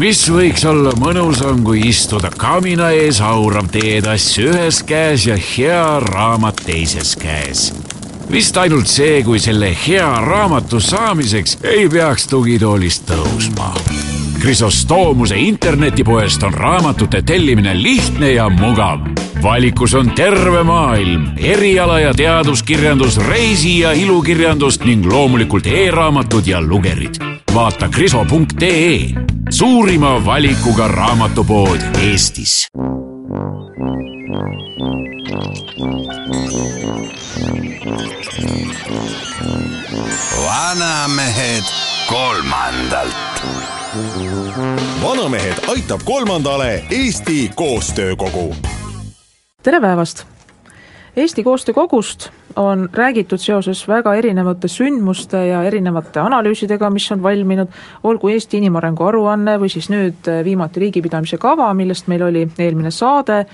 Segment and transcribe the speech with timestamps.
[0.00, 6.62] mis võiks olla mõnusam, kui istuda kamina ees haurav teetass ühes käes ja hea raamat
[6.66, 7.72] teises käes.
[8.32, 13.74] vist ainult see, kui selle hea raamatu saamiseks ei peaks tugitoolist tõusma.
[14.40, 19.04] Krisostoomuse internetipoest on raamatute tellimine lihtne ja mugav.
[19.42, 27.14] Valikus on terve maailm, eriala ja teaduskirjandus, reisi ja ilukirjandus ning loomulikult e-raamatud ja lugerid.
[27.54, 28.98] vaata kriso.ee
[29.50, 32.66] suurima valikuga raamatupood Eestis.
[40.44, 41.64] vanamehed
[42.08, 43.42] kolmandalt.
[45.02, 48.56] vanamehed aitab kolmandale Eesti Koostöökogu.
[49.62, 50.24] Tere päevast!
[51.16, 57.68] Eesti Koostöökogust on räägitud seoses väga erinevate sündmuste ja erinevate analüüsidega, mis on valminud,
[58.02, 63.44] olgu Eesti inimarengu aruanne või siis nüüd viimati riigipidamise kava, millest meil oli eelmine saade,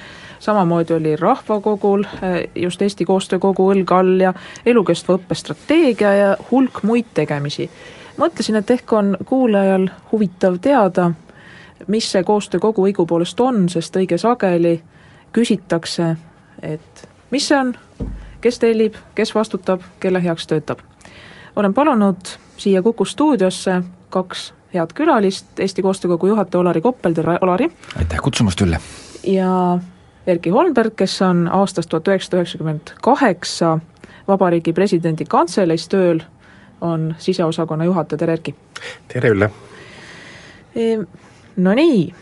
[0.41, 4.33] samamoodi oli Rahvakogul eh, just Eesti Koostöökogu õlg all ja
[4.67, 7.71] elukestva õppe strateegia ja hulk muid tegemisi.
[8.17, 11.11] mõtlesin, et ehk on kuulajal huvitav teada,
[11.87, 14.81] mis see koostöökogu õigupoolest on, sest õige sageli
[15.33, 16.17] küsitakse,
[16.63, 17.75] et mis see on
[18.41, 20.79] kes tellib, kes vastutab, kelle heaks töötab.
[21.57, 22.17] olen palunud
[22.57, 27.71] siia Kuku stuudiosse kaks head külalist, Eesti Koostöökogu juhataja Olari Koppel, tere Olari!
[27.97, 28.81] aitäh kutsumast, Ülle!
[29.23, 29.79] ja
[30.27, 33.79] Erki Holmberg, kes on aastast tuhat üheksasada üheksakümmend kaheksa
[34.29, 36.21] Vabariigi Presidendi Kantseleis tööl,
[36.81, 38.55] on siseosakonna juhataja, tere Erki!
[39.09, 39.51] tere, Ülle!
[40.77, 41.03] Ehm,
[41.57, 42.15] no nii,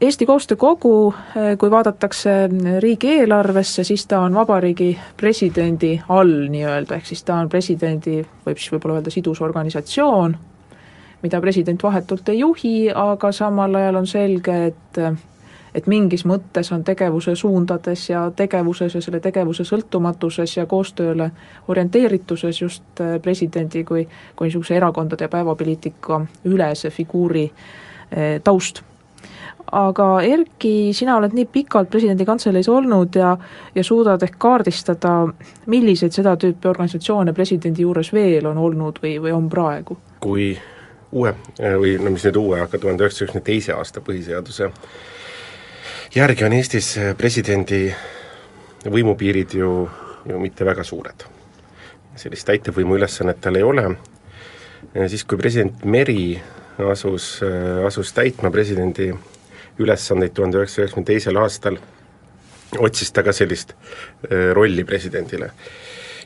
[0.00, 2.30] Eesti Koostöökogu, eh, kui vaadatakse
[2.78, 8.74] riigieelarvesse, siis ta on vabariigi presidendi all nii-öelda, ehk siis ta on presidendi, võib siis
[8.74, 10.34] võib-olla öelda sidusorganisatsioon,
[11.22, 15.00] mida president vahetult ei juhi, aga samal ajal on selge, et
[15.76, 21.30] et mingis mõttes on tegevuse suundades ja tegevuses ja selle tegevuse sõltumatuses ja koostööle
[21.68, 24.04] orienteerituses just eh, presidendi kui,
[24.36, 28.82] kui niisuguse erakondade ja päevapoliitika ülese figuuri eh, taust
[29.72, 33.32] aga Erki, sina oled nii pikalt presidendi kantseleis olnud ja,
[33.74, 35.16] ja suudad ehk kaardistada,
[35.66, 39.98] milliseid seda tüüpi organisatsioone presidendi juures veel on olnud või, või on praegu?
[40.20, 40.54] kui
[41.12, 44.70] uue, või no mis nüüd uue, aga tuhande üheksasaja üheksakümne teise aasta põhiseaduse
[46.16, 47.80] järgi on Eestis presidendi
[48.90, 49.70] võimupiirid ju,
[50.28, 51.26] ju mitte väga suured.
[52.16, 53.90] sellist täitevvõimu ülesannet tal ei ole,
[55.12, 56.40] siis kui president Meri
[56.92, 57.42] asus,
[57.86, 59.10] asus täitma presidendi
[59.78, 61.78] ülesandeid tuhande üheksasaja üheksakümne teisel aastal,
[62.78, 65.50] otsis ta ka sellist äh, rolli presidendile.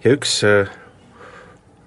[0.05, 0.71] ja üks äh,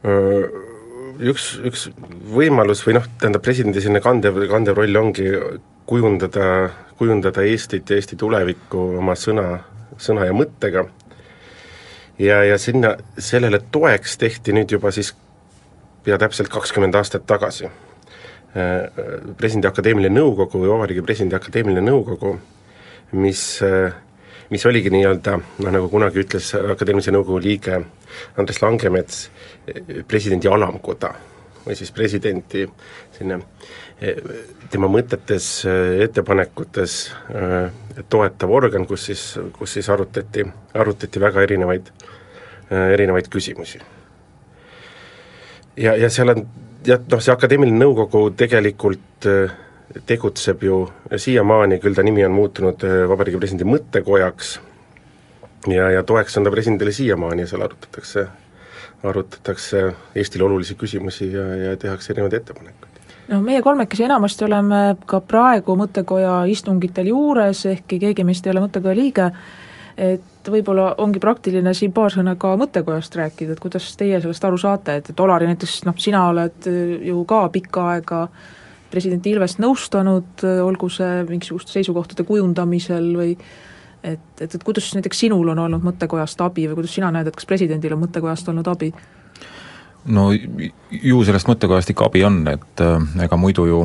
[0.03, 1.87] üks, üks
[2.33, 5.29] võimalus või noh, tähendab presidendi selline kandev, kandev roll ongi
[5.89, 6.47] kujundada,
[6.99, 9.47] kujundada Eestit ja Eesti tulevikku oma sõna,
[9.99, 10.85] sõna ja mõttega,
[12.19, 15.13] ja, ja sinna, sellele toeks tehti nüüd juba siis
[16.03, 17.92] pea täpselt kakskümmend aastat tagasi Äh,
[18.53, 22.35] presidendi akadeemiline nõukogu või Vabariigi Presidendi Akadeemiline Nõukogu,
[23.17, 23.95] mis, äh,
[24.53, 27.79] mis oligi nii-öelda noh, nagu kunagi ütles Akadeemilise Nõukogu liige
[28.37, 29.29] Andres Langemets,
[30.07, 31.15] presidendi alamkoda
[31.63, 32.65] või siis presidenti
[33.15, 33.39] selline
[34.69, 35.45] tema mõtetes,
[36.03, 36.97] ettepanekutes
[38.11, 39.21] toetav organ, kus siis,
[39.55, 40.43] kus siis arutati,
[40.75, 41.87] arutati väga erinevaid,
[42.69, 43.79] erinevaid küsimusi.
[45.77, 46.43] ja, ja seal on
[46.87, 49.55] jah, noh see akadeemiline nõukogu tegelikult äh,
[50.09, 50.83] tegutseb ju
[51.15, 54.55] siiamaani, küll ta nimi on muutunud äh, Vabariigi Presidendi mõttekojaks
[55.71, 58.25] ja, ja toeks on ta presidendile siiamaani ja seal arutatakse,
[59.03, 59.85] arutatakse
[60.15, 62.89] Eestile olulisi küsimusi ja, ja tehakse erinevaid ettepanekuid.
[63.27, 68.65] No meie kolmekesi enamasti oleme ka praegu mõttekoja istungitel juures, ehkki keegi meist ei ole
[68.65, 69.29] mõttekoja liige,
[69.97, 74.57] et võib-olla ongi praktiline siin paar sõna ka mõttekojast rääkida, et kuidas teie sellest aru
[74.57, 78.25] saate, et, et Olari näiteks noh, sina oled äh, ju ka pikka aega
[78.93, 83.35] president Ilvest nõustanud, äh, olgu see mingisuguste seisukohtade kujundamisel või
[84.03, 87.37] et, et, et kuidas näiteks sinul on olnud mõttekojast abi või kuidas sina näed, et
[87.37, 88.93] kas presidendil on mõttekojast olnud abi?
[90.03, 93.81] no ju sellest mõttekojast ikka abi on, et äh, ega muidu ju,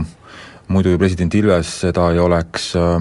[0.73, 2.99] muidu ju president Ilves seda ei oleks äh,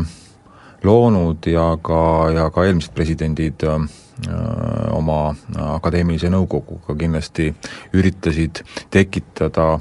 [0.83, 2.01] loonud ja ka,
[2.33, 3.81] ja ka eelmised presidendid äh,
[4.93, 5.35] oma
[5.77, 7.51] akadeemilise nõukoguga kindlasti
[7.97, 8.63] üritasid
[8.93, 9.77] tekitada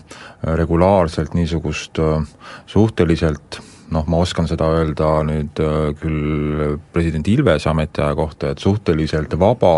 [0.56, 2.20] regulaarselt niisugust äh,
[2.68, 3.60] suhteliselt
[3.94, 9.74] noh, ma oskan seda öelda nüüd äh, küll president Ilvese ametiaja kohta, et suhteliselt vaba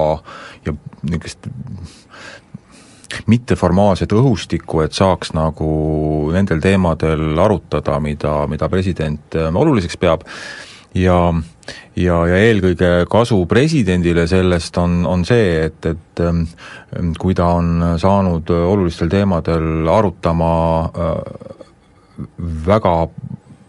[0.67, 1.51] ja niisugust
[3.29, 5.69] mitteformaalset õhustikku, et saaks nagu
[6.35, 10.27] nendel teemadel arutada, mida, mida president oluliseks peab
[10.99, 11.21] ja
[11.99, 16.45] ja, ja eelkõige kasu presidendile sellest on, on see, et, et ähm,
[17.19, 20.53] kui ta on saanud olulistel teemadel arutama
[20.85, 21.59] äh,
[22.67, 22.95] väga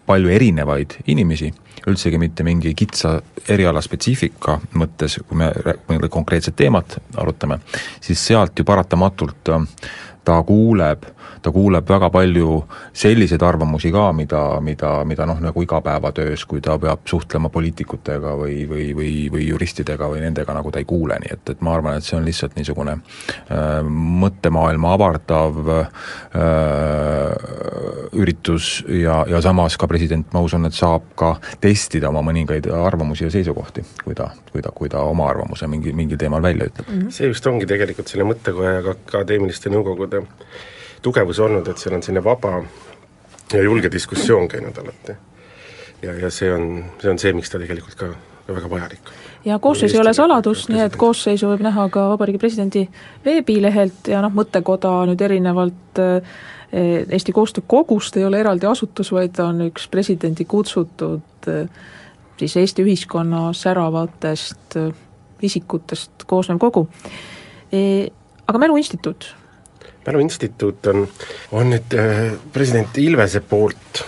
[0.10, 1.52] palju erinevaid inimesi,
[1.90, 5.52] üldsegi mitte mingi kitsa eriala spetsiifika mõttes, kui me
[5.90, 7.60] mõnda konkreetset teemat arutame,
[8.02, 9.66] siis sealt ju paratamatult äh,
[10.26, 11.08] ta kuuleb
[11.42, 16.78] ta kuuleb väga palju selliseid arvamusi ka, mida, mida, mida noh, nagu igapäevatöös, kui ta
[16.80, 21.34] peab suhtlema poliitikutega või, või, või, või juristidega või nendega, nagu ta ei kuule, nii
[21.36, 25.90] et, et ma arvan, et see on lihtsalt niisugune äh, mõttemaailma avardav äh,
[28.20, 33.28] üritus ja, ja samas ka president, ma usun, et saab ka testida oma mõningaid arvamusi
[33.28, 36.92] ja seisukohti, kui ta, kui ta, kui ta oma arvamuse mingi, mingil teemal välja ütleb.
[37.14, 40.24] See just ongi tegelikult selle mõttekoja ja akadeemiliste nõukogude
[41.02, 42.60] tugevus olnud, et seal on selline vaba
[43.54, 45.16] ja julge diskussioon käinud alati.
[46.02, 48.14] ja, ja see on, see on see, miks ta tegelikult ka,
[48.48, 49.12] ka väga vajalik
[49.46, 52.86] ja koosseis ei ole saladus, nii et koosseisu võib näha ka Vabariigi Presidendi
[53.26, 56.36] veebilehelt ja noh, mõttekoda nüüd erinevalt eh,
[57.10, 61.70] Eesti Koostöö Kogust ei ole eraldi asutus, vaid ta on üks presidendi kutsutud eh,
[62.38, 64.92] siis Eesti ühiskonna säravatest eh,
[65.42, 66.90] isikutest koosnev kogu.
[68.50, 69.30] Aga Mälu Instituut
[70.08, 71.08] mäluinstituut on,
[71.52, 74.04] on nüüd äh, president Ilvese poolt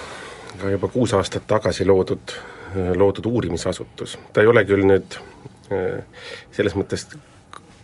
[0.61, 2.33] ka juba kuus aastat tagasi loodud,
[2.75, 5.17] äh, loodud uurimisasutus, ta ei ole küll nüüd
[5.71, 7.07] äh, selles mõttes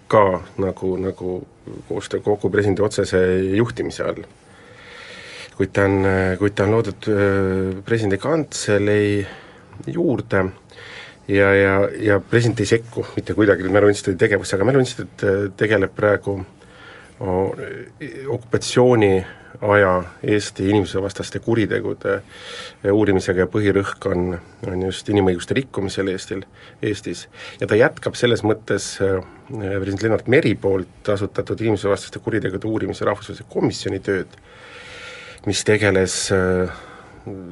[0.08, 0.24] ka
[0.62, 1.40] nagu, nagu
[1.90, 3.20] koostöö kogu presidendi otsese
[3.58, 4.24] juhtimise all.
[5.58, 6.06] kuid ta on,
[6.40, 7.08] kuid ta on loodud
[7.86, 9.26] presidendi kantselei
[9.88, 10.44] juurde
[11.28, 15.92] ja, ja, ja president ei sekku mitte kuidagi Mälu Instituudi tegevusse, aga Mälu Instituut tegeleb
[15.98, 16.38] praegu
[17.20, 19.26] okupatsiooni
[19.62, 22.20] aja Eesti inimsusevastaste kuritegude
[22.92, 24.36] uurimisega ja põhirõhk on,
[24.70, 26.44] on just inimõiguste rikkumisel Eestil,
[26.82, 27.26] Eestis.
[27.62, 29.18] ja ta jätkab selles mõttes äh,
[29.50, 34.38] president Lennart Meri poolt asutatud inimsusevastaste kuritegude uurimise rahvusvahelise komisjoni tööd,
[35.50, 36.28] mis tegeles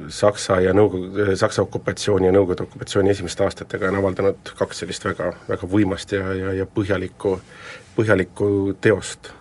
[0.08, 5.32] Saksa ja Nõukogu, Saksa okupatsiooni ja Nõukogude okupatsiooni esimeste aastatega on avaldanud kaks sellist väga,
[5.48, 7.34] väga võimast ja, ja, ja põhjalikku,
[7.98, 8.48] põhjalikku
[8.80, 9.34] teost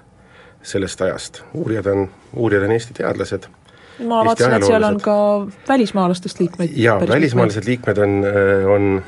[0.65, 3.47] sellest ajast, uurijad on, uurijad on Eesti teadlased.
[3.99, 5.15] ma vaatasin, et seal on ka
[5.67, 6.71] välismaalastest liikmeid.
[6.75, 9.03] jaa, välismaalased liikmed on, äh, on,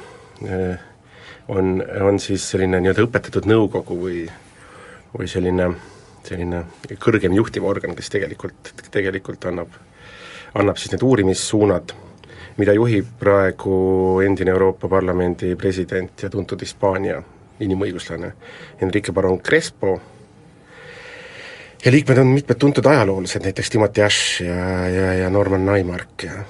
[0.45, 0.80] äh,
[1.48, 4.25] on, on siis selline nii-öelda õpetatud nõukogu või,
[5.18, 5.71] või selline,
[6.24, 6.63] selline
[7.04, 9.74] kõrgem juhtiv organ, kes tegelikult, tegelikult annab,
[10.54, 11.95] annab siis need uurimissuunad,
[12.57, 13.74] mida juhib praegu
[14.25, 17.18] endine Euroopa Parlamendi president ja tuntud Hispaania
[17.59, 18.31] inimõiguslane
[18.81, 19.98] Enrique Barón Crespo,
[21.86, 26.44] ja liikmed on mitmed tuntud ajaloolased, näiteks Timothy Ash ja, ja, ja Norman Naimark ja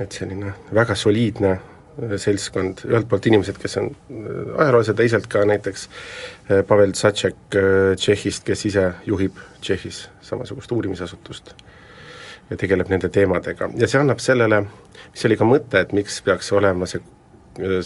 [0.00, 5.44] et selline väga soliidne äh, seltskond, ühelt poolt inimesed, kes on äh, ajaloolased, teisalt ka
[5.48, 7.58] näiteks äh, Pavel Tsatšek
[8.00, 11.54] Tšehhist, kes ise juhib Tšehhis samasugust uurimisasutust
[12.50, 13.70] ja tegeleb nende teemadega.
[13.80, 14.64] Ja see annab sellele,
[15.12, 17.00] mis oli ka mõte, et miks peaks olema see,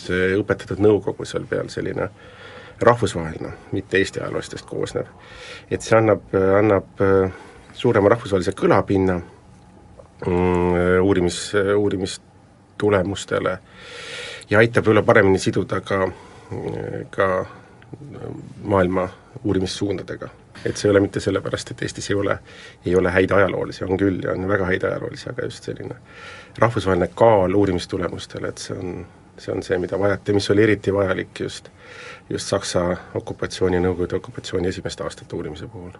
[0.00, 2.34] see õpetatud nõukogu seal peal selline äh,
[2.80, 5.06] rahvusvaheline, mitte Eesti ajaloolastest koosnev.
[5.70, 6.22] et see annab,
[6.58, 7.32] annab äh,
[7.72, 9.20] suurema rahvusvahelise kõlapinna
[10.26, 13.58] mm, uurimis, uurimistulemustele
[14.50, 16.08] ja aitab võib-olla paremini siduda ka,
[17.10, 17.28] ka
[18.64, 19.08] maailma
[19.44, 20.28] uurimissuundadega.
[20.64, 22.38] et see ei ole mitte sellepärast, et Eestis ei ole,
[22.86, 25.94] ei ole häid ajaloolasi, on küll ja on väga häid ajaloolasi, aga just selline
[26.58, 29.06] rahvusvaheline kaal uurimistulemustele, et see on,
[29.38, 31.70] see on see, mida vajati, mis oli eriti vajalik just
[32.30, 35.92] just Saksa okupatsiooni, Nõukogude okupatsiooni esimeste aastate uurimise puhul.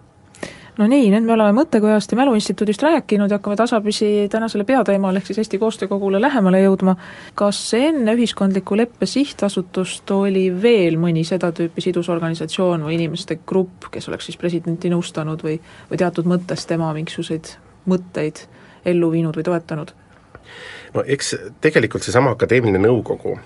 [0.78, 5.26] no nii, nüüd me oleme Mõttekojast ja Mäluinstituudist rääkinud ja hakkame tasapisi tänasele peateemale, ehk
[5.26, 6.96] siis Eesti Koostöökogule lähemale jõudma.
[7.34, 14.08] kas enne Ühiskondliku Leppe Sihtasutust oli veel mõni seda tüüpi sidusorganisatsioon või inimeste grupp, kes
[14.08, 18.44] oleks siis presidenti nõustanud või, või teatud mõttes tema mingisuguseid mõtteid
[18.84, 19.96] ellu viinud või toetanud?
[20.94, 23.36] No eks tegelikult seesama akadeemiline nõukogu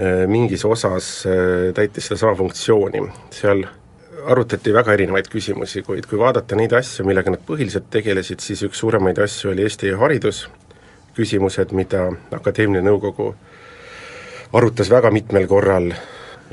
[0.00, 3.00] Äh, mingis osas äh, täitis sedasama funktsiooni,
[3.34, 3.64] seal
[4.30, 8.78] arutati väga erinevaid küsimusi, kuid kui vaadata neid asju, millega nad põhiliselt tegelesid, siis üks
[8.78, 10.44] suuremaid asju oli Eesti haridus,
[11.18, 13.26] küsimused, mida Akadeemiline Nõukogu
[14.54, 15.90] arutas väga mitmel korral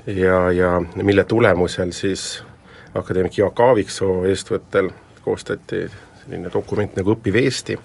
[0.10, 2.42] ja, ja mille tulemusel siis
[2.98, 4.90] akadeemik Jaak Aaviksoo eestvõttel
[5.22, 5.84] koostati
[6.24, 7.78] selline dokument nagu Õpiv Eesti,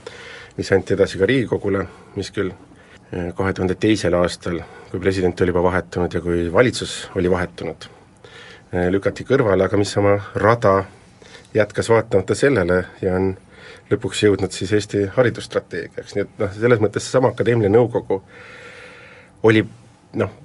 [0.61, 1.87] mis anti edasi ka Riigikogule,
[2.21, 2.53] mis küll
[3.11, 7.87] kahe tuhande teisel aastal, kui president oli juba vahetunud ja kui valitsus oli vahetunud,
[8.93, 10.75] lükati kõrvale, aga mis oma rada
[11.55, 13.33] jätkas vaatamata sellele ja on
[13.91, 18.21] lõpuks jõudnud siis Eesti haridusstrateegiaks, nii et noh, selles mõttes seesama Akadeemiline Nõukogu
[19.49, 19.65] oli
[20.21, 20.37] noh,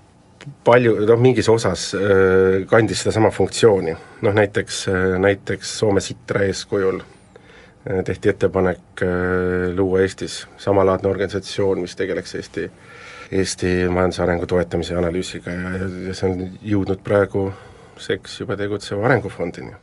[0.65, 3.93] palju, noh mingis osas äh, kandis sedasama funktsiooni,
[4.25, 4.85] noh näiteks,
[5.21, 7.03] näiteks Soome Sitra eeskujul
[8.05, 9.07] tehti ettepanek äh,
[9.75, 12.71] luua Eestis samalaadne organisatsioon, mis tegeleks Eesti
[13.31, 15.69] Eesti majandusarengu toetamise ja analüüsiga ja,
[16.07, 17.47] ja see on jõudnud praegu
[17.97, 19.73] seks juba tegutseva arengufondini.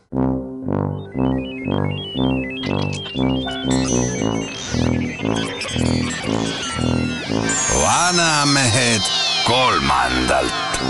[7.82, 9.10] vanamehed
[9.46, 10.80] kolmandalt.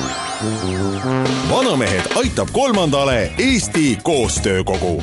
[1.51, 5.03] vanamehed aitab kolmandale Eesti Koostöökogu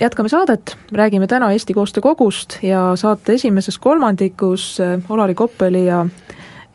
[0.00, 6.06] jätkame saadet, räägime täna Eesti Koostöö Kogust ja saate esimeses kolmandikus äh, Olari Koppeli ja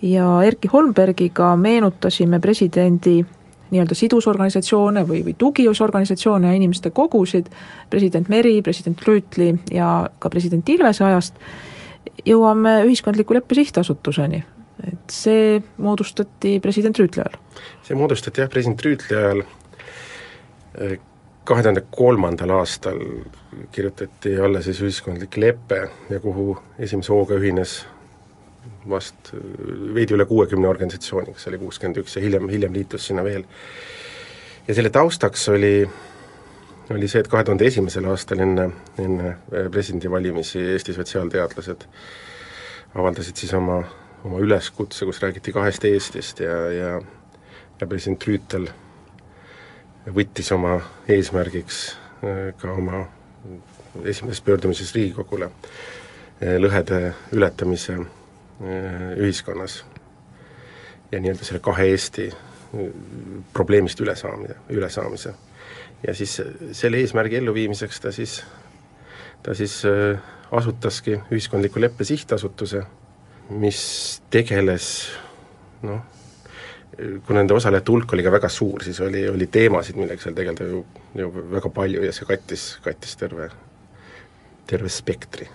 [0.02, 3.26] ja Erki Holmbergiga meenutasime presidendi
[3.72, 7.48] nii-öelda sidusorganisatsioone või, või tugiusorganisatsioone ja inimeste kogusid,
[7.90, 11.40] president Meri, president Rüütli ja ka president Ilvese ajast,
[12.26, 14.44] jõuame Ühiskondliku Leppe Sihtasutuseni.
[14.86, 17.40] et see moodustati president Rüütli ajal?
[17.84, 19.44] see moodustati jah, president Rüütli ajal
[21.46, 23.00] kahe tuhande kolmandal aastal
[23.72, 27.84] kirjutati alla siis ühiskondlik lepe ja kuhu esimese hooga ühines
[28.90, 29.32] vast
[29.94, 33.46] veidi üle kuuekümne organisatsiooni, kas oli kuuskümmend üks ja hiljem, hiljem liitus sinna veel.
[34.68, 35.90] ja selle taustaks oli,
[36.94, 38.70] oli see, et kahe tuhande esimesel aastal enne,
[39.02, 39.36] enne
[39.72, 41.86] presidendivalimisi Eesti sotsiaalteadlased
[42.96, 43.84] avaldasid siis oma,
[44.24, 46.96] oma üleskutse, kus räägiti kahest Eestist ja, ja
[47.80, 48.70] ja president Rüütel
[50.14, 50.78] võttis oma
[51.10, 51.80] eesmärgiks
[52.24, 53.06] äh, ka oma
[54.06, 59.84] esimeses pöördumises Riigikogule äh, lõhede ületamise äh, ühiskonnas
[61.12, 62.30] ja nii-öelda selle kahe Eesti
[63.54, 65.32] probleemist ülesaamine, ülesaamise.
[66.04, 66.42] ja siis
[66.76, 68.42] selle eesmärgi elluviimiseks ta siis,
[69.44, 69.78] ta siis
[70.52, 72.82] asutaski Ühiskondliku Leppe Sihtasutuse,
[73.50, 73.80] mis
[74.34, 74.90] tegeles
[75.88, 76.02] noh,
[77.28, 80.68] kuna nende osalejate hulk oli ka väga suur, siis oli, oli teemasid, millega seal tegeleda
[80.70, 80.84] ju,
[81.16, 83.50] ju väga palju ja see kattis, kattis terve,
[84.68, 85.48] terve spektri.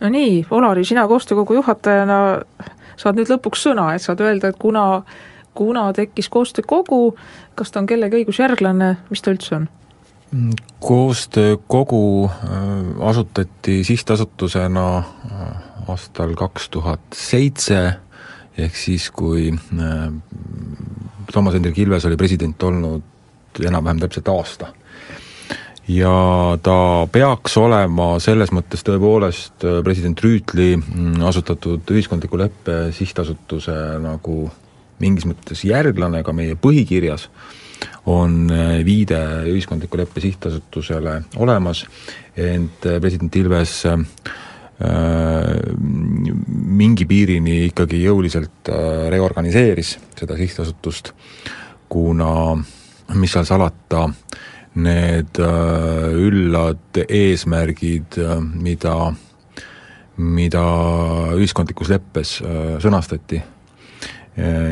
[0.00, 2.20] no nii, Olari, sina koostöökogu juhatajana
[2.98, 5.02] saad nüüd lõpuks sõna, et saad öelda, et kuna,
[5.58, 7.16] kuna tekkis koostöökogu,
[7.58, 9.68] kas ta on kellegi õigusjärglane, mis ta üldse on?
[10.84, 15.46] koostöökogu äh, asutati sihtasutusena äh,
[15.88, 17.94] aastal kaks tuhat seitse
[18.58, 20.08] ehk siis, kui äh,
[21.32, 24.72] Toomas Hendrik Ilves oli president olnud enam-vähem täpselt aasta.
[25.88, 33.76] ja ta peaks olema selles mõttes tõepoolest äh, president Rüütli mm, asutatud Ühiskondliku Leppe Sihtasutuse
[34.02, 34.50] nagu
[34.98, 37.28] mingis mõttes järglane ka meie põhikirjas,
[38.10, 41.86] on äh, viide Ühiskondliku Leppe Sihtasutusele olemas,
[42.36, 43.84] ent president Ilves
[46.78, 51.12] mingi piirini ikkagi jõuliselt äh, reorganiseeris seda sihtasutust,
[51.90, 52.54] kuna
[53.18, 54.04] mis seal salata,
[54.78, 58.20] need äh, üllad eesmärgid,
[58.62, 58.94] mida,
[60.22, 60.64] mida
[61.34, 62.38] ühiskondlikus leppes
[62.82, 63.42] sõnastati,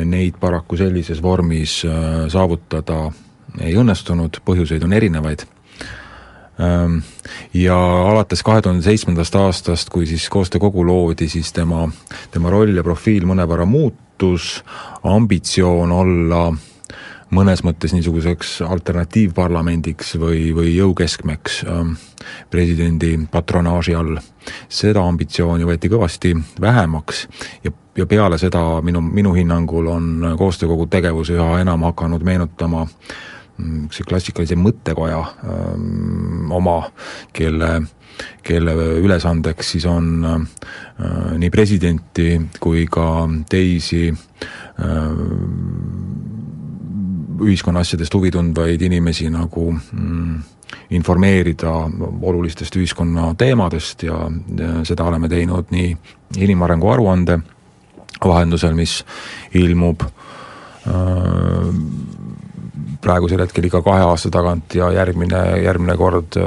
[0.06, 1.80] neid paraku sellises vormis
[2.30, 3.08] saavutada
[3.58, 5.42] ei õnnestunud, põhjuseid on erinevaid
[7.54, 7.78] ja
[8.10, 11.88] alates kahe tuhande seitsmendast aastast, kui siis koostöökogu loodi, siis tema,
[12.30, 14.64] tema roll ja profiil mõnevõrra muutus,
[15.04, 16.46] ambitsioon olla
[17.34, 21.92] mõnes mõttes niisuguseks alternatiivparlamendiks või, või jõukeskmeks ähm,
[22.50, 24.20] presidendi patronaaži all.
[24.68, 27.26] seda ambitsiooni võeti kõvasti vähemaks
[27.64, 33.35] ja, ja peale seda minu, minu hinnangul on koostöökogu tegevus üha enam hakanud meenutama äh,
[33.58, 35.76] niisuguse klassikalise mõttekoja öö,
[36.56, 36.78] oma,
[37.32, 37.70] kelle,
[38.44, 42.28] kelle ülesandeks siis on öö, nii presidenti
[42.60, 45.26] kui ka teisi öö,
[47.42, 50.38] ühiskonna asjadest huvi tundvaid inimesi nagu mm,
[50.96, 51.72] informeerida
[52.22, 54.26] olulistest ühiskonna teemadest ja,
[54.58, 55.92] ja seda oleme teinud nii
[56.42, 57.38] inimarengu aruande
[58.24, 59.00] vahendusel, mis
[59.54, 60.12] ilmub äh,
[63.02, 66.38] praegusel hetkel iga kahe aasta tagant ja järgmine, järgmine kord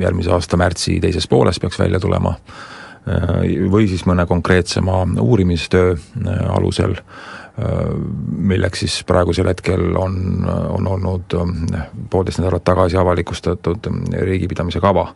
[0.00, 2.34] järgmise aasta märtsi teises pooles peaks välja tulema.
[3.70, 5.94] või siis mõne konkreetsema uurimistöö
[6.50, 6.96] alusel,
[7.56, 11.36] milleks siis praegusel hetkel on, on olnud
[12.12, 13.88] poolteist nädalat tagasi avalikustatud
[14.28, 15.06] riigipidamise kava.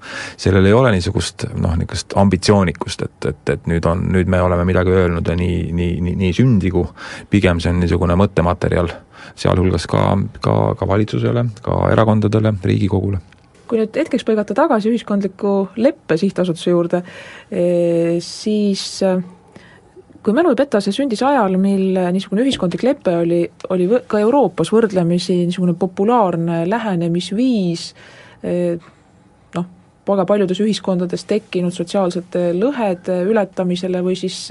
[0.40, 4.64] sellel ei ole niisugust noh, niisugust ambitsioonikust, et, et, et nüüd on, nüüd me oleme
[4.64, 6.87] midagi öelnud ja nii, nii, nii, nii sündigu,
[7.30, 8.88] pigem see on niisugune mõttematerjal
[9.37, 10.04] sealhulgas ka,
[10.40, 13.20] ka, ka valitsusele, ka erakondadele, Riigikogule.
[13.70, 17.02] kui nüüd hetkeks põigata tagasi ühiskondliku leppe sihtasutuse juurde,
[18.25, 19.04] siis
[20.22, 23.40] kui mälu ei peta, see sündis ajal, mil niisugune ühiskondlik lepe oli,
[23.72, 27.86] oli ka Euroopas võrdlemisi niisugune populaarne lähenemisviis
[29.56, 29.66] noh,
[30.10, 34.42] väga paljudes ühiskondades tekkinud sotsiaalsete lõhede ületamisele või siis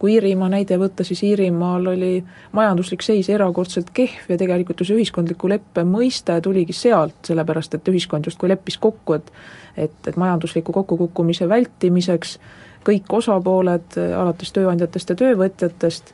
[0.00, 2.14] kui Iirimaa näide võtta, siis Iirimaal oli
[2.56, 7.92] majanduslik seis erakordselt kehv ja tegelikult ju see ühiskondliku leppe mõiste tuligi sealt, sellepärast et
[7.92, 9.32] ühiskond justkui leppis kokku, et
[9.78, 12.38] et, et majandusliku kokkukukkumise vältimiseks
[12.86, 16.12] kõik osapooled, alates tööandjatest ja töövõtjatest,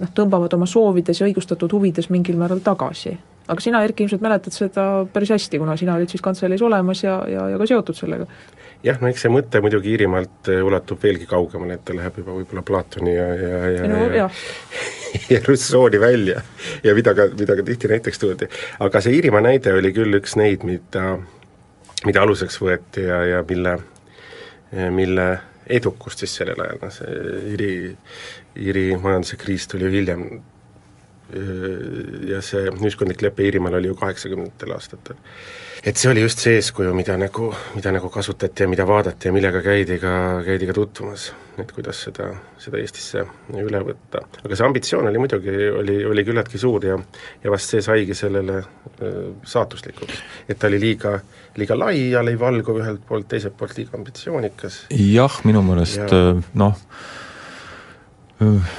[0.00, 3.16] noh, tõmbavad oma soovides ja õigustatud huvides mingil määral tagasi.
[3.48, 7.22] aga sina, Erki, ilmselt mäletad seda päris hästi, kuna sina olid siis kantseleis olemas ja,
[7.28, 8.26] ja, ja ka seotud sellega.
[8.82, 12.62] jah, no eks see mõte muidugi Iirimaalt ulatub veelgi kaugemale, et ta läheb juba võib-olla
[12.62, 14.30] Platoni ja, ja, ja no, ja,
[15.32, 16.42] ja Rousseau'ni välja
[16.84, 18.50] ja mida ka, mida ka tihti näiteks toodi.
[18.80, 21.16] aga see Iirimaa näide oli küll üks neid, mida,
[22.04, 23.78] mida aluseks võeti ja, ja mille,
[24.90, 25.30] mille
[25.78, 27.72] edukust siis sellel ajal, noh see Iiri,
[28.60, 30.26] Iiri majanduse kriis tuli hiljem
[32.28, 35.16] ja see ühiskondlik lepe Iirimaal oli ju kaheksakümnendatel aastatel.
[35.84, 39.32] et see oli just see eeskuju, mida nagu, mida nagu kasutati ja mida vaadati ja
[39.32, 40.12] millega käidi ka,
[40.46, 42.28] käidi ka tutvumas, et kuidas seda,
[42.62, 43.24] seda Eestisse
[43.62, 44.22] üle võtta.
[44.44, 46.98] aga see ambitsioon oli muidugi, oli, oli küllaltki suur ja
[47.44, 48.60] ja vast see saigi sellele
[49.44, 50.22] saatuslikuks.
[50.48, 51.16] et ta oli liiga,
[51.56, 54.86] liiga laialivalguv ühelt poolt, teiselt poolt liiga ambitsioonikas.
[54.90, 56.16] jah, minu meelest
[56.54, 56.76] noh,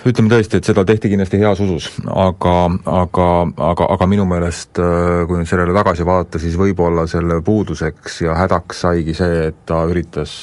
[0.10, 2.56] ütleme tõesti, et seda tehti kindlasti heas usus, aga,
[2.90, 3.28] aga,
[3.72, 8.84] aga, aga minu meelest kui nüüd sellele tagasi vaadata, siis võib-olla selle puuduseks ja hädaks
[8.86, 10.42] saigi see, et ta üritas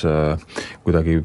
[0.84, 1.20] kuidagi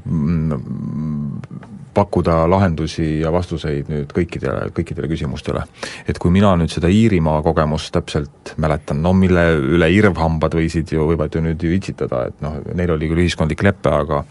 [1.96, 5.64] pakkuda lahendusi ja vastuseid nüüd kõikidele, kõikidele küsimustele.
[6.08, 9.46] et kui mina nüüd seda Iirimaa kogemust täpselt mäletan, no mille
[9.78, 13.64] üle irvhambad võisid ju, võivad ju nüüd ju itsitada, et noh, neil oli küll ühiskondlik
[13.64, 14.24] lepe, aga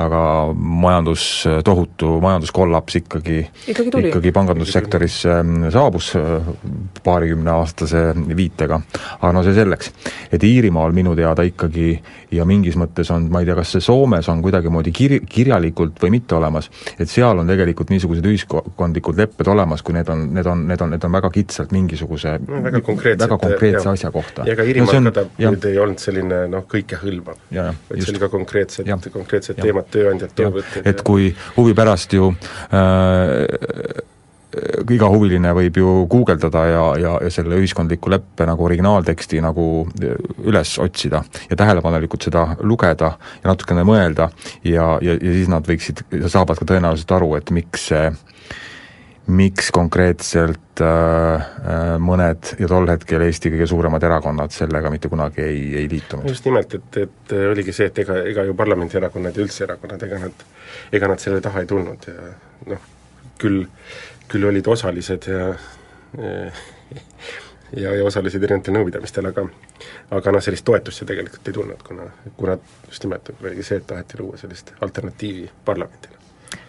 [0.00, 0.22] aga
[0.54, 1.24] majandus,
[1.64, 3.40] tohutu majanduskollaps ikkagi,
[3.72, 4.08] ikkagi, tuli.
[4.08, 5.40] ikkagi pangandussektorisse
[5.72, 6.12] saabus
[7.04, 8.04] paarikümneaastase
[8.36, 8.80] viitega.
[9.20, 9.92] aga no see selleks.
[10.32, 11.92] et Iirimaal minu teada ikkagi
[12.32, 16.14] ja mingis mõttes on, ma ei tea, kas see Soomes on kuidagimoodi kir-, kirjalikult või
[16.16, 20.64] mitte olemas, et seal on tegelikult niisugused ühiskondlikud lepped olemas, kui need on, need on,
[20.70, 23.92] need on, need on väga kitsalt mingisuguse no, väga konkreetse, väga konkreetse jah.
[23.98, 24.46] asja kohta.
[24.48, 28.22] ja ka Iirimaal no, ka ta nüüd ei olnud selline noh, kõikehõlmav, vaid see oli
[28.22, 30.86] ka konkreetsed, konkreetsed teemad tööandjad, töövõtjad.
[30.86, 32.32] et kui huvi pärast ju
[32.74, 34.06] äh,
[34.90, 39.66] iga huviline võib ju guugeldada ja, ja, ja selle ühiskondliku leppe nagu originaalteksti nagu
[40.42, 44.30] üles otsida ja tähelepanelikult seda lugeda ja natukene mõelda
[44.64, 48.10] ja, ja, ja siis nad võiksid, saavad ka tõenäoliselt aru, et miks see
[49.30, 51.48] miks konkreetselt äh,
[52.02, 56.28] mõned ja tol hetkel Eesti kõige suuremad erakonnad sellega mitte kunagi ei, ei liitunud.
[56.28, 60.22] just nimelt, et, et oligi see, et ega, ega ju parlamendierakonnad ja üldse erakonnad, ega
[60.24, 60.46] nad,
[60.98, 62.32] ega nad selle taha ei tulnud ja
[62.72, 62.88] noh,
[63.40, 63.64] küll,
[64.30, 65.50] küll olid osalised ja
[67.76, 69.46] ja, ja osalesid erinevatel nõupidamistel, aga
[70.16, 72.56] aga noh, sellist toetust ju tegelikult ei tulnud, kuna, kuna
[72.88, 76.19] just nimelt oligi see, et taheti luua sellist alternatiivi parlamendile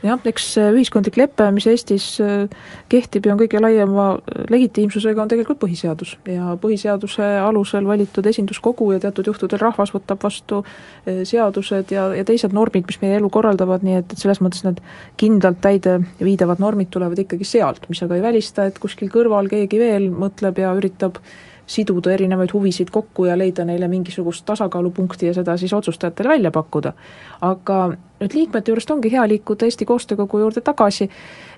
[0.06, 2.46] jah, eks ühiskondlik lepe, mis Eestis äh,
[2.92, 4.08] kehtib ja on kõige laiema
[4.52, 6.16] legitiimsusega, on tegelikult põhiseadus.
[6.30, 12.26] ja põhiseaduse alusel valitud esinduskogu ja teatud juhtudel rahvas võtab vastu äh, seadused ja, ja
[12.28, 14.82] teised normid, mis meie elu korraldavad, nii et, et selles mõttes need
[15.22, 19.80] kindlalt täide viidavad normid tulevad ikkagi sealt, mis aga ei välista, et kuskil kõrval keegi
[19.82, 21.22] veel mõtleb ja üritab
[21.72, 26.94] siduda erinevaid huvisid kokku ja leida neile mingisugust tasakaalupunkti ja seda siis otsustajatele välja pakkuda.
[27.42, 27.78] aga
[28.22, 31.10] nüüd liikmete juurest ongi hea liikuda Eesti Koostöökogu juurde tagasi,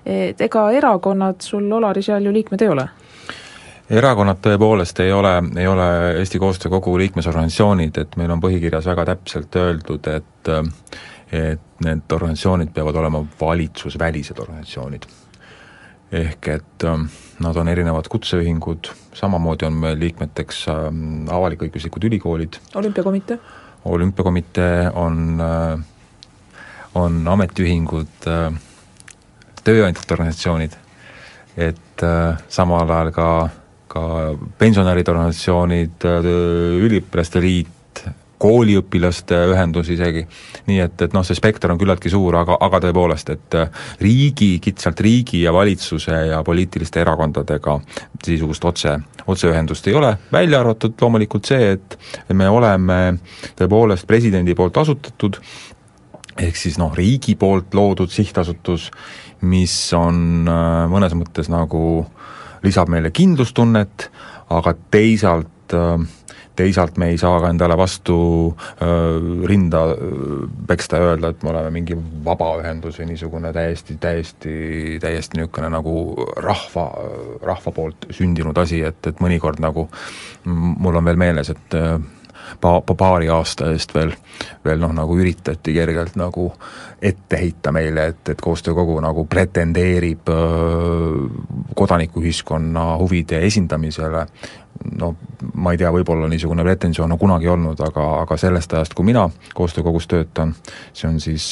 [0.06, 2.86] et ega erakonnad sul, Olari, seal ju liikmed ei ole?
[3.90, 5.88] erakonnad tõepoolest ei ole, ei ole
[6.20, 10.54] Eesti Koostöökogu liikmesorganisatsioonid, et meil on põhikirjas väga täpselt öeldud, et
[11.34, 15.06] et need organisatsioonid peavad olema valitsusvälised organisatsioonid
[16.14, 17.06] ehk et ähm,
[17.42, 22.60] nad on erinevad kutseühingud, samamoodi on meil liikmeteks ähm, avalik-õiguslikud ülikoolid.
[22.74, 23.38] olümpiakomitee?
[23.84, 25.80] olümpiakomitee on, äh,
[26.94, 28.54] on ametiühingud, äh,
[29.64, 30.76] tööandjate organisatsioonid,
[31.56, 33.28] et äh, samal ajal ka,
[33.88, 34.04] ka
[34.58, 36.08] pensionäride organisatsioonid,
[36.84, 37.73] üliõpilaste liit,
[38.44, 40.24] kooliõpilaste ühendus isegi,
[40.68, 44.58] nii et, et noh, see spekter on küllaltki suur, aga, aga tõepoolest, et äh, riigi,
[44.64, 47.78] kitsalt riigi ja valitsuse ja poliitiliste erakondadega
[48.26, 48.96] niisugust otse,
[49.30, 51.98] otseühendust ei ole, välja arvatud loomulikult see, et
[52.36, 52.98] me oleme
[53.56, 55.40] tõepoolest presidendi poolt asutatud,
[56.44, 58.90] ehk siis noh, riigi poolt loodud sihtasutus,
[59.48, 62.04] mis on äh, mõnes mõttes nagu
[62.64, 64.10] lisab meile kindlustunnet,
[64.52, 65.96] aga teisalt äh,
[66.56, 68.16] teisalt me ei saa ka endale vastu
[69.48, 69.82] rinda
[70.68, 74.56] peksta ja öelda, et me oleme mingi vabaühendus või niisugune täiesti, täiesti,
[75.02, 75.94] täiesti niisugune nagu
[76.36, 76.88] rahva,
[77.42, 79.88] rahva poolt sündinud asi, et, et mõnikord nagu
[80.44, 81.78] mul on veel meeles, et
[82.60, 84.12] pa-, pa-, paari aasta eest veel,
[84.64, 86.50] veel noh, nagu üritati kergelt nagu
[87.04, 91.28] ette heita meile, et, et koostöökogu nagu pretendeerib öö,
[91.76, 94.26] kodanikuühiskonna huvide esindamisele,
[94.98, 95.14] no
[95.54, 99.28] ma ei tea, võib-olla niisugune pretensioon on kunagi olnud, aga, aga sellest ajast, kui mina
[99.54, 100.54] koostöökogus töötan,
[100.92, 101.50] see on siis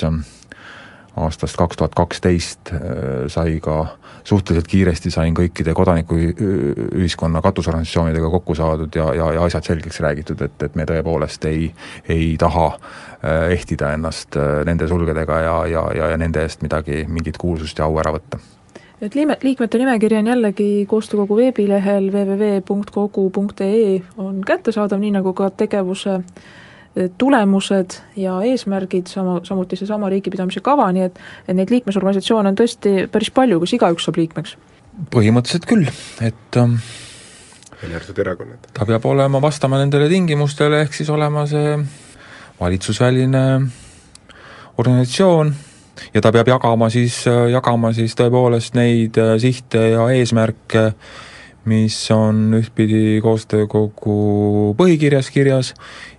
[1.17, 2.73] aastast kaks tuhat kaksteist
[3.33, 3.83] sai ka
[4.25, 10.63] suhteliselt kiiresti sain kõikide kodanikuühiskonna katusorganisatsioonidega kokku saadud ja, ja, ja asjad selgeks räägitud, et,
[10.63, 11.69] et me tõepoolest ei,
[12.09, 17.05] ei taha äh, ehtida ennast äh, nende sulgedega ja, ja, ja, ja nende eest midagi,
[17.09, 18.41] mingit kuulsust ja au ära võtta
[19.03, 26.21] et liime, liikmete nimekiri on jällegi koostöökogu veebilehel www.kogu.ee on kättesaadav, nii nagu ka tegevuse
[27.19, 33.07] tulemused ja eesmärgid, sama, samuti seesama riigipidamise kava, nii et et neid liikmesorganisatsioone on tõesti
[33.13, 34.57] päris palju, kas igaüks saab liikmeks?
[35.11, 35.89] põhimõtteliselt küll,
[36.21, 36.77] et ähm,
[37.81, 38.69] välja arvatud erakonnad.
[38.77, 41.79] ta peab olema, vastama nendele tingimustele, ehk siis olema see
[42.61, 43.45] valitsusväline
[44.77, 45.55] organisatsioon
[46.15, 50.93] ja ta peab jagama siis, jagama siis tõepoolest neid äh, sihte ja eesmärke,
[51.69, 55.75] mis on ühtpidi koostöökogu põhikirjas kirjas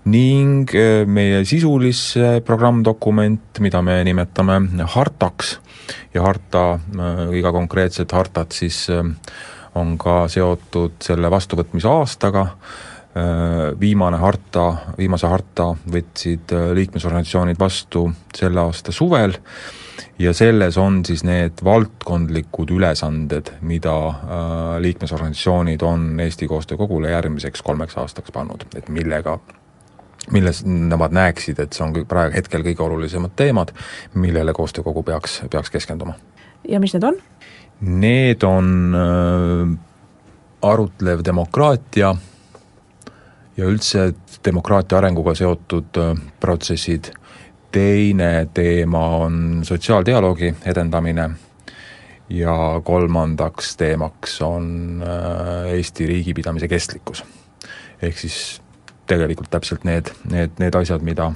[0.05, 4.61] ning äh, meie sisulisse programmdokument, mida me nimetame
[4.95, 5.57] hartaks.
[6.13, 6.79] Ja harta,
[7.35, 9.03] iga äh, konkreetset hartat siis äh,
[9.75, 12.47] on ka seotud selle vastuvõtmise aastaga,
[13.79, 14.63] viimane harta,
[14.97, 19.35] viimase harta võtsid liikmesorganisatsioonid vastu selle aasta suvel
[20.19, 23.93] ja selles on siis need valdkondlikud ülesanded, mida
[24.81, 29.37] liikmesorganisatsioonid on Eesti Koostöökogule järgmiseks kolmeks aastaks pannud, et millega
[30.31, 33.73] milles nemad näeksid, et see on praegu hetkel kõige olulisemad teemad,
[34.13, 36.13] millele koostöökogu peaks, peaks keskenduma.
[36.67, 37.17] ja mis need on?
[37.81, 39.73] Need on äh,
[40.61, 42.15] arutlev demokraatia
[43.57, 44.13] ja üldse
[44.45, 47.11] demokraatia arenguga seotud äh, protsessid,
[47.73, 51.29] teine teema on sotsiaaldialoogi edendamine
[52.29, 57.23] ja kolmandaks teemaks on äh, Eesti riigipidamise kestlikkus.
[58.01, 58.61] ehk siis
[59.07, 61.31] tegelikult täpselt need, need, need asjad, mida,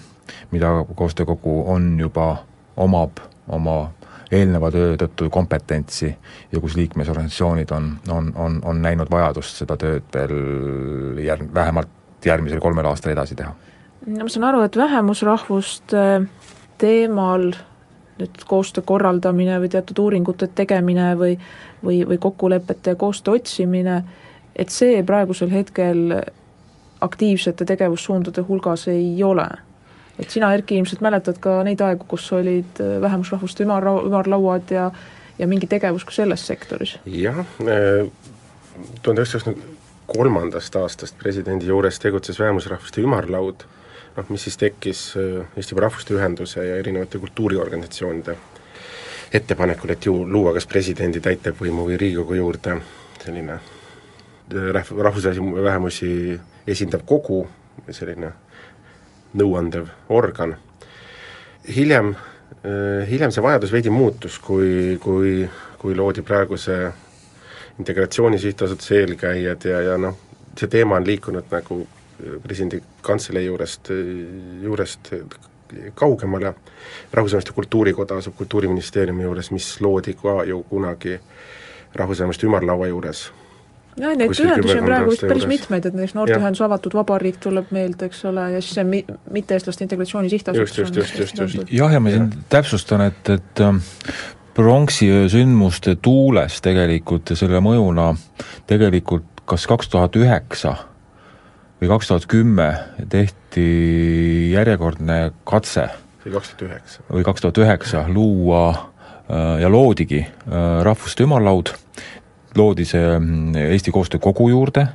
[0.52, 2.46] mida koostöökogu on juba,
[2.78, 3.92] omab oma
[4.32, 6.10] eelneva töö tõttu kompetentsi
[6.52, 11.97] ja kus liikmesorganisatsioonid on, on, on, on näinud vajadust seda tööd veel järg-, vähemalt
[12.28, 13.56] järgmisel kolmel aastal edasi teha.
[14.06, 16.06] no ma saan aru, et vähemusrahvuste
[16.78, 17.52] teemal
[18.18, 21.36] nüüd koostöö korraldamine või teatud uuringute tegemine või
[21.84, 24.04] või, või kokkulepete ja koostöö otsimine,
[24.56, 26.22] et see praegusel hetkel
[27.02, 29.48] aktiivsete tegevussuundade hulgas ei ole.
[30.20, 34.92] et sina, Erki, ilmselt mäletad ka neid aegu, kus olid äh, vähemusrahvuste ümarlau-, ümarlauad ja
[35.40, 36.98] ja mingi tegevus ka selles sektoris?
[37.06, 38.08] jah, äh,
[39.02, 39.77] tuhande üheksasaja
[40.08, 43.66] kolmandast aastast presidendi juures tegutses vähemusrahvuste ümarlaud,
[44.18, 48.38] noh mis siis tekkis äh, Eesti Rahvuste Ühenduse ja erinevate kultuuriorganisatsioonide
[49.34, 52.78] ettepanekul, et ju luua kas presidendi, täitevvõimu või Riigikogu juurde
[53.24, 53.60] selline
[54.78, 56.12] rahv-, rahvusvahelisi vähemusi
[56.68, 57.44] esindav kogu,
[57.92, 58.32] selline
[59.38, 60.56] nõuandev organ.
[61.76, 62.16] hiljem,
[62.64, 66.94] äh, hiljem see vajadus veidi muutus, kui, kui, kui loodi praeguse
[67.80, 70.18] integratsiooni sihtasutuse eelkäijad ja, ja noh,
[70.58, 71.84] see teema on liikunud nagu
[72.44, 73.92] presidendi kantselei juurest,
[74.62, 75.14] juurest
[75.96, 76.54] kaugemale,
[77.14, 81.20] Rahvusvaheliste Kultuurikoda asub Kultuuriministeeriumi juures, mis loodi ka ju kunagi
[81.96, 83.28] Rahvusvaheliste Ümarlaua juures.
[83.98, 88.06] Jah, neid ühendusi on praegu vist päris mitmeid, et näiteks Noorteühendus Avatud Vabariik tuleb meelde,
[88.12, 91.74] eks ole, ja siis see mi-, mitte-eestlaste integratsiooni sihtasutus just, just, just, just, just.
[91.74, 93.82] jah, ja ma siin täpsustan, et, et ähm,
[94.58, 98.10] pronksiöö sündmuste tuules tegelikult ja selle mõjuna
[98.68, 100.74] tegelikult kas kaks tuhat üheksa
[101.78, 102.72] või kaks tuhat kümme
[103.10, 103.68] tehti
[104.56, 105.86] järjekordne katse
[106.24, 107.06] see oli kaks tuhat üheksa.
[107.14, 111.74] või kaks tuhat üheksa luua äh, ja loodigi äh, Rahvuste Ümarlaud,
[112.58, 114.88] loodi see mm, Eesti Koostöö Kogu juurde,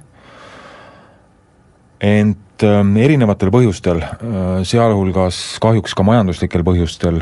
[2.01, 7.20] ent ähm, erinevatel põhjustel, äh, sealhulgas kahjuks ka majanduslikel põhjustel,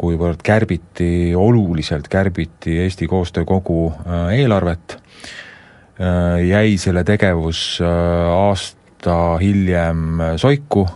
[0.00, 4.96] kuivõrd kärbiti, oluliselt kärbiti Eesti Koostöö Kogu äh, eelarvet,
[5.98, 10.86] äh, jäi selle tegevus aasta hiljem soiku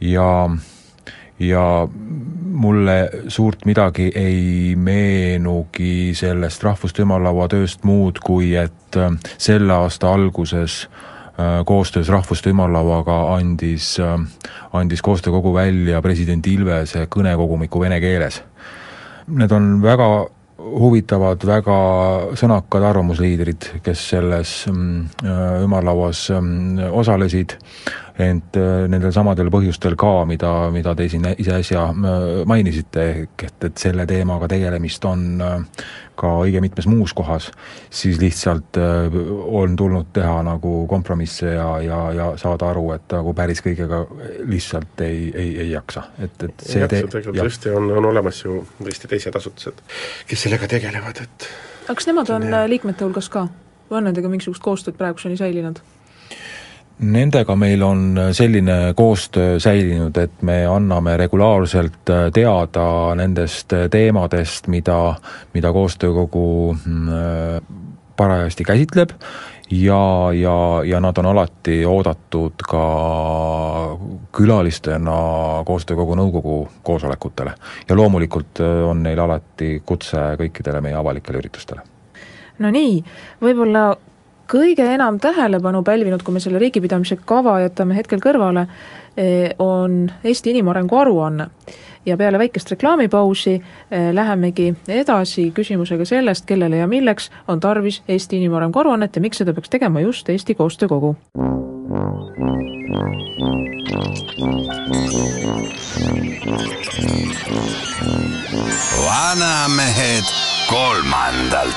[0.00, 0.30] ja
[1.38, 1.88] ja
[2.44, 10.12] mulle suurt midagi ei meenugi sellest Rahvuste Ümarlaua tööst muud, kui et äh, selle aasta
[10.14, 10.84] alguses
[11.66, 13.96] koostöös Rahvuste Ümarlauaga andis,
[14.72, 18.42] andis koostöökogu välja president Ilvese kõnekogumiku vene keeles.
[19.26, 20.08] Need on väga
[20.64, 21.76] huvitavad, väga
[22.38, 25.24] sõnakad arvamusliidrid, kes selles mm,
[25.66, 27.56] ümarlauas mm, osalesid
[28.18, 33.44] ent äh, nendel samadel põhjustel ka, mida, mida te siin ise äsja äh, mainisite, ehk
[33.48, 37.48] et, et selle teemaga tegelemist on äh, ka õige mitmes muus kohas,
[37.90, 43.58] siis lihtsalt on tulnud teha nagu kompromisse ja, ja, ja saada aru, et nagu päris
[43.64, 44.04] kõigega
[44.46, 47.02] lihtsalt ei, ei, ei jaksa, et, et see tee-...
[47.10, 49.82] tegelikult tõesti on, on olemas ju tõesti teised asutused,
[50.30, 51.50] kes sellega tegelevad, et
[51.88, 53.48] aga kas nemad on liikmete hulgas ka?
[53.90, 55.82] või on nendega mingisugust koostööd praeguseni säilinud?
[56.98, 64.68] Nendega meil on selline koostöö säilinud, et me anname regulaarselt äh, teada nendest äh, teemadest,
[64.70, 65.14] mida,
[65.54, 67.62] mida koostöökogu mm, äh,
[68.16, 69.10] parajasti käsitleb
[69.70, 70.54] ja, ja,
[70.86, 72.84] ja nad on alati oodatud ka
[74.32, 75.18] külalistena
[75.66, 77.54] koostöökogu nõukogu koosolekutele.
[77.88, 81.82] ja loomulikult on neil alati kutse kõikidele meie avalikele üritustele.
[82.58, 83.04] no nii,
[83.42, 83.88] võib-olla
[84.50, 88.66] kõige enam tähelepanu pälvinud, kui me selle riigipidamise kava jätame hetkel kõrvale,
[89.16, 91.48] eh, on Eesti inimarengu aruanne.
[92.06, 98.36] ja peale väikest reklaamipausi eh, lähemegi edasi küsimusega sellest, kellele ja milleks on tarvis Eesti
[98.36, 101.16] inimarengu aruannet ja miks seda peaks tegema just Eesti Koostöökogu.
[109.06, 110.24] Vanamehed
[110.70, 111.76] kolmandalt.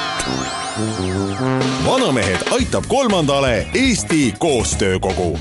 [1.85, 5.39] Vanamehed aitab kolmandale Eesti Koostöökogu.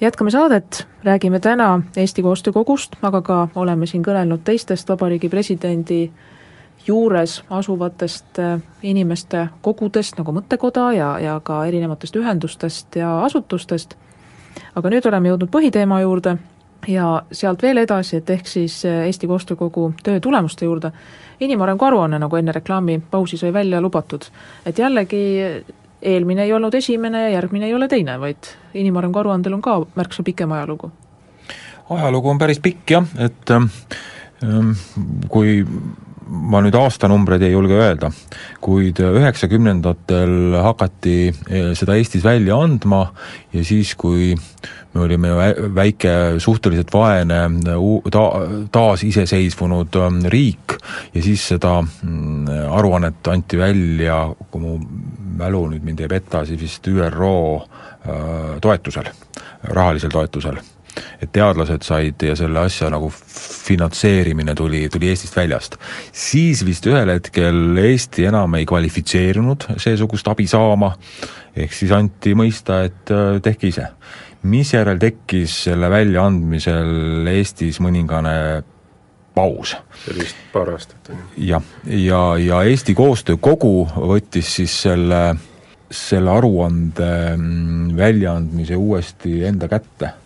[0.00, 6.12] Jätkame saadet, räägime täna Eesti Koostöökogust, aga ka oleme siin kõnelnud teistest Vabariigi Presidendi
[6.86, 13.94] juures asuvatest äh, inimeste kogudest, nagu Mõttekoda ja, ja ka erinevatest ühendustest ja asutustest,
[14.74, 16.36] aga nüüd oleme jõudnud põhiteema juurde
[16.88, 20.92] ja sealt veel edasi, et ehk siis äh, Eesti Koostöökogu töö tulemuste juurde,
[21.40, 24.24] inimarengu aruanne, nagu enne reklaamipausi sai välja lubatud.
[24.66, 25.22] et jällegi
[26.02, 30.22] eelmine ei olnud esimene ja järgmine ei ole teine, vaid inimarengu aruandel on ka märksa
[30.22, 30.90] pikem ajalugu.
[31.90, 34.74] ajalugu on päris pikk jah, et ähm,
[35.28, 35.64] kui
[36.26, 38.10] ma nüüd aastanumbreid ei julge öelda,
[38.62, 43.04] kuid üheksakümnendatel hakati eh, seda Eestis välja andma
[43.52, 44.32] ja siis, kui
[44.92, 47.40] me olime ju väike, suhteliselt vaene,
[48.12, 48.28] ta-,
[48.72, 50.76] taasiseseisvunud ähm, riik
[51.14, 54.76] ja siis seda mm, aruannet anti välja, kui mu
[55.38, 57.34] mälu nüüd mind ei peta, siis vist ÜRO
[58.60, 59.06] toetusel,
[59.70, 60.58] rahalisel toetusel
[61.22, 65.76] et teadlased said ja selle asja nagu finantseerimine tuli, tuli Eestist väljast.
[66.12, 70.92] siis vist ühel hetkel Eesti enam ei kvalifitseerunud seesugust abi saama,
[71.56, 73.88] ehk siis anti mõista, et äh, tehke ise.
[74.42, 78.62] misjärel tekkis selle väljaandmisel Eestis mõningane
[79.34, 79.76] paus.
[80.02, 81.46] see oli vist paar aastat, on ju?
[81.52, 85.22] jah, ja, ja Eesti Koostöökogu võttis siis selle
[85.92, 90.21] selle aruande mm, väljaandmise uuesti enda kätte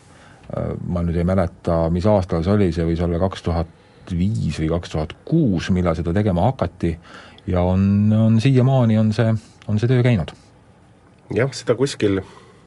[0.88, 3.72] ma nüüd ei mäleta, mis aastal see oli, see võis olla kaks tuhat
[4.14, 6.92] viis või kaks tuhat kuus, millal seda tegema hakati,
[7.46, 9.34] ja on, on siiamaani on see,
[9.68, 10.32] on see töö käinud.
[11.34, 12.20] jah, seda kuskil,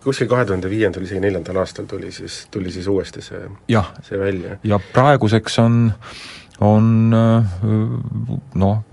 [0.04, 3.46] kuskil kahe tuhande viiendal, isegi neljandal aastal tuli siis, tuli siis uuesti see,
[4.08, 4.58] see välja.
[4.64, 5.80] ja praeguseks on,
[6.66, 7.10] on
[8.56, 8.84] noh,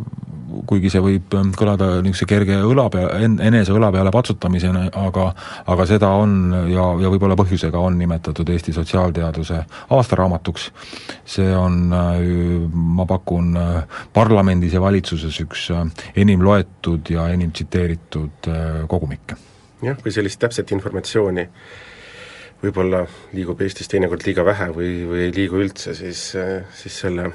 [0.66, 5.28] kuigi see võib ähm, kõlada niisuguse kerge õla pea, enese õla peale patsutamisena, aga
[5.72, 6.36] aga seda on
[6.70, 9.62] ja, ja võib-olla põhjusega on nimetatud Eesti sotsiaalteaduse
[9.96, 10.68] aastaraamatuks.
[11.24, 12.22] see on, äh,
[12.72, 15.84] ma pakun, äh, parlamendis ja valitsuses üks äh,
[16.16, 18.50] enim loetud ja enim tsiteeritud
[18.88, 19.36] kogumikke.
[19.82, 21.48] jah, kui sellist täpset informatsiooni
[22.62, 23.04] võib-olla
[23.36, 26.30] liigub Eestis teinekord liiga vähe või, või ei liigu üldse, siis,
[26.80, 27.28] siis selle,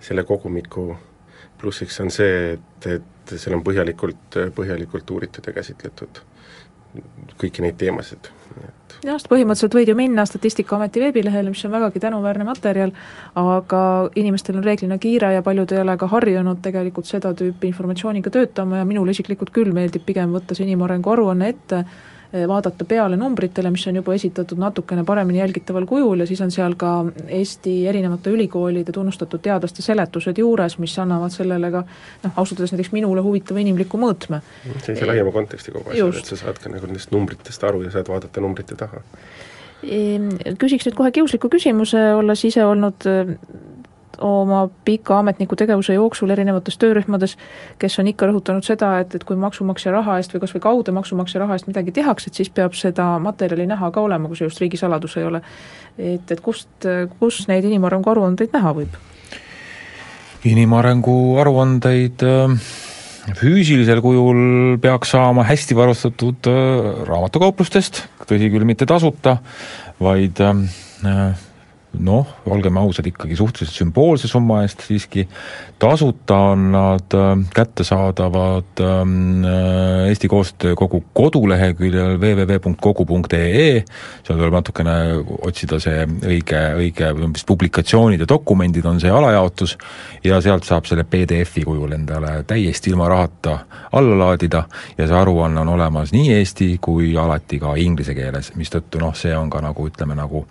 [0.00, 0.90] selle kogumiku.
[1.58, 6.20] Plussiks on see, et, et seal on põhjalikult, põhjalikult uuritud ja käsitletud
[7.38, 8.30] kõiki neid teemasid,
[8.62, 8.94] et.
[9.04, 12.92] Jah, sest põhimõtteliselt võid ju minna Statistikaameti veebilehele, mis on vägagi tänuväärne materjal,
[13.38, 13.80] aga
[14.18, 18.80] inimestel on reeglina kiire ja paljud ei ole ka harjunud tegelikult seda tüüpi informatsiooniga töötama
[18.80, 21.84] ja minule isiklikult küll meeldib pigem võtta see inimarengu aruanne ette,
[22.32, 26.74] vaadata peale numbritele, mis on juba esitatud natukene paremini jälgitaval kujul ja siis on seal
[26.76, 26.90] ka
[27.28, 31.84] Eesti erinevate ülikoolide tunnustatud teadlaste seletused juures, mis annavad sellele ka
[32.24, 34.42] noh, ausalt öeldes näiteks minule huvitava inimliku mõõtme.
[34.84, 38.12] sellise laiema konteksti kogu asjale, et sa saad ka nagu nendest numbritest aru ja saad
[38.12, 39.00] vaadata numbrite taha.
[39.82, 40.28] Ehm,
[40.60, 43.08] küsiks nüüd kohe kiusliku küsimuse, olles ise olnud
[44.24, 47.36] oma pika ametniku tegevuse jooksul erinevates töörühmades,
[47.78, 50.94] kes on ikka rõhutanud seda, et, et kui maksumaksja raha eest või kas või kaude
[50.96, 54.48] maksumaksja raha eest midagi tehakse, et siis peab seda materjali näha ka olema, kui see
[54.48, 55.42] just riigisaladus ei ole.
[55.98, 59.00] et, et kust, kus neid inimarengu aruandeid näha võib?
[60.48, 62.86] inimarengu aruandeid äh
[63.36, 69.38] füüsilisel kujul peaks saama hästi varustatud äh, raamatukauplustest, tõsi küll, mitte tasuta,
[70.00, 71.44] vaid äh,
[72.04, 75.26] noh, olgem ausad, ikkagi suhteliselt sümboolse summa eest siiski,
[75.78, 83.84] tasuta on nad äh, kättesaadavad ähm, äh, Eesti Koostöö Kogu koduleheküljel www.kogu.ee,
[84.26, 84.96] seal tuleb natukene
[85.42, 89.76] otsida see õige, õige, mis publikatsioonid ja dokumendid on see alajaotus,
[90.24, 93.58] ja sealt saab selle PDF-i kujul endale täiesti ilma rahata
[93.92, 94.64] alla laadida.
[94.98, 99.36] Ja see aruanne on olemas nii eesti kui alati ka inglise keeles, mistõttu noh, see
[99.36, 100.46] on ka nagu ütleme, nagu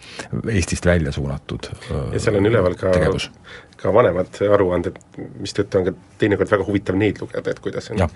[0.47, 3.31] Eestist välja suunatud suunatud ja seal on üleval ka tegevus.
[3.77, 4.95] ka vanemad aruanded,
[5.37, 8.07] mistõttu on ka teinekord väga huvitav neid lugeda, et kuidas on,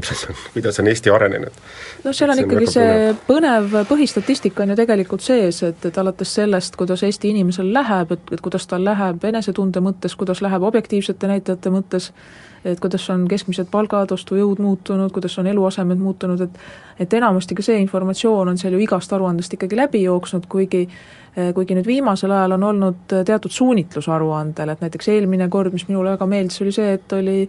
[0.54, 1.52] kuidas on Eesti arenenud.
[2.04, 5.86] no seal on see ikkagi on see põnev, põnev põhistatistika on ju tegelikult sees, et,
[5.88, 10.44] et alates sellest, kuidas Eesti inimesel läheb, et, et kuidas tal läheb enesetunde mõttes, kuidas
[10.44, 12.12] läheb objektiivsete näitajate mõttes,
[12.66, 16.60] et kuidas on keskmised palgad, ostujõud muutunud, kuidas on eluasemed muutunud, et
[16.98, 20.86] et enamasti ka see informatsioon on seal ju igast aruandest ikkagi läbi jooksnud, kuigi
[21.54, 26.14] kuigi nüüd viimasel ajal on olnud teatud suunitlus aruandel, et näiteks eelmine kord, mis minule
[26.14, 27.40] väga meeldis, oli see, et oli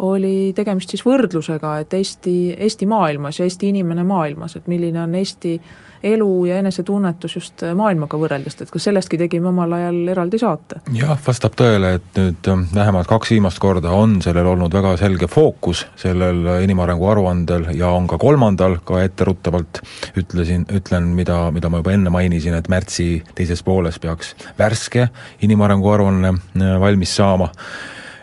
[0.00, 5.14] oli tegemist siis võrdlusega, et Eesti, Eesti maailmas ja Eesti inimene maailmas, et milline on
[5.18, 5.58] Eesti
[6.02, 10.80] elu ja enesetunnetus just maailmaga võrreldes, et ka sellestki tegime omal ajal eraldi saate.
[10.96, 15.28] jah, vastab tõele, et nüüd ähm, vähemalt kaks viimast korda on sellel olnud väga selge
[15.30, 19.82] fookus, sellel inimarengu aruandel ja on ka kolmandal, ka etteruttavalt
[20.20, 25.08] ütlesin, ütlen, mida, mida ma juba enne mainisin, et märtsi teises pooles peaks värske
[25.46, 27.50] inimarengu aruanne äh, valmis saama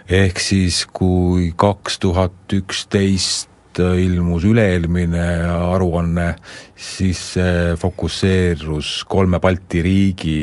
[0.08, 3.47] ehk siis kui kaks tuhat üksteist
[3.80, 5.28] ilmus üle-eelmine
[5.74, 6.32] aruanne,
[6.76, 10.40] siis see fokusseerus kolme Balti riigi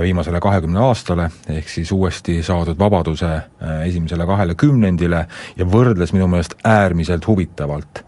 [0.00, 6.30] viimasele kahekümne aastale, ehk siis uuesti saadud vabaduse äh, esimesele kahele kümnendile ja võrdles minu
[6.32, 8.04] meelest äärmiselt huvitavalt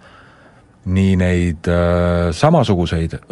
[0.85, 3.25] nii neid äh, samasuguseid äh,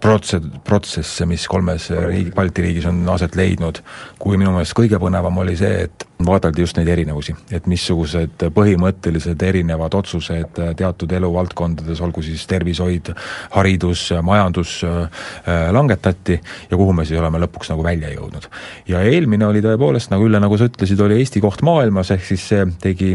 [0.00, 3.82] protse-, protsesse, mis kolmes riigi, Balti riigis on aset leidnud,
[4.20, 9.42] kui minu meelest kõige põnevam oli see, et vaadeldi just neid erinevusi, et missugused põhimõttelised
[9.46, 13.12] erinevad otsused teatud eluvaldkondades, olgu siis tervishoid,
[13.56, 15.30] haridus, majandus, äh,
[15.72, 18.48] langetati ja kuhu me siis oleme lõpuks nagu välja jõudnud.
[18.88, 22.44] ja eelmine oli tõepoolest, nagu Ülle, nagu sa ütlesid, oli Eesti koht maailmas, ehk siis
[22.52, 23.14] see tegi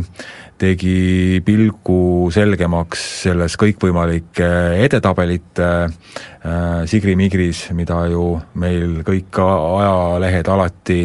[0.62, 4.48] tegi pilgu selgemaks selles kõikvõimalike
[4.86, 8.30] edetabelite äh, sigri-migris, mida ju
[8.62, 11.02] meil kõik ajalehed alati,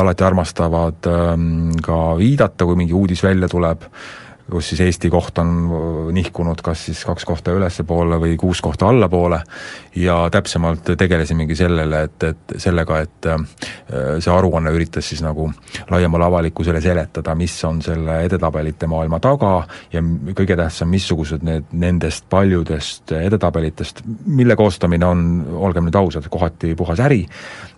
[0.00, 3.84] alati armastavad ähm, ka viidata, kui mingi uudis välja tuleb
[4.50, 5.50] kus siis Eesti koht on
[6.12, 9.40] nihkunud kas siis kaks kohta ülespoole või kuus kohta allapoole
[9.96, 13.44] ja täpsemalt tegelesimegi sellele, et, et sellega, et äh,
[14.22, 15.48] see aruanne üritas siis nagu
[15.90, 19.52] laiemale avalikkusele seletada, mis on selle edetabelite maailma taga
[19.92, 20.02] ja
[20.38, 25.24] kõige tähtsam, missugused need nendest paljudest edetabelitest, mille koostamine on,
[25.68, 27.24] olgem nüüd ausad, kohati puhas äri,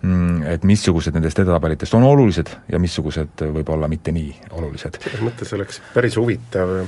[0.01, 5.01] mm, et missugused nendest edetabelitest on olulised ja missugused võib-olla mitte nii olulised.
[5.03, 6.87] selles mõttes oleks päris huvitav huvitav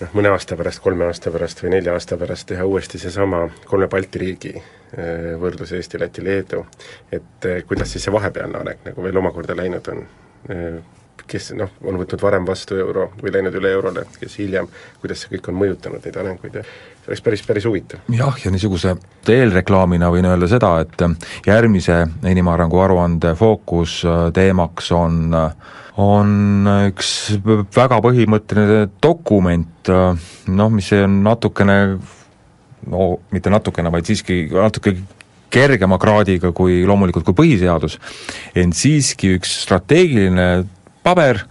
[0.00, 3.88] noh, mõne aasta pärast, kolme aasta pärast või nelja aasta pärast teha uuesti seesama kolme
[3.90, 6.64] Balti riigi eh, võrdlus Eesti, Läti, Leedu,
[7.12, 10.04] et eh, kuidas siis see vahepealne areng nagu veel omakorda läinud on,
[10.54, 10.78] eh,
[11.26, 14.68] kes noh, on võtnud varem vastu euro või läinud üle eurole, kes hiljem,
[15.02, 18.04] kuidas see kõik on mõjutanud neid arenguid ja see oleks päris, päris huvitav.
[18.12, 18.94] jah, ja niisuguse
[19.28, 25.52] eelreklaamina võin öelda seda, et järgmise inimarengu aruande fookusteemaks on äh,
[25.98, 27.10] on üks
[27.74, 31.78] väga põhimõtteline dokument, noh, mis on natukene,
[32.92, 34.94] no mitte natukene, vaid siiski natuke
[35.50, 37.96] kergema kraadiga kui loomulikult kui põhiseadus,
[38.58, 40.48] ent siiski üks strateegiline
[41.08, 41.42] paber,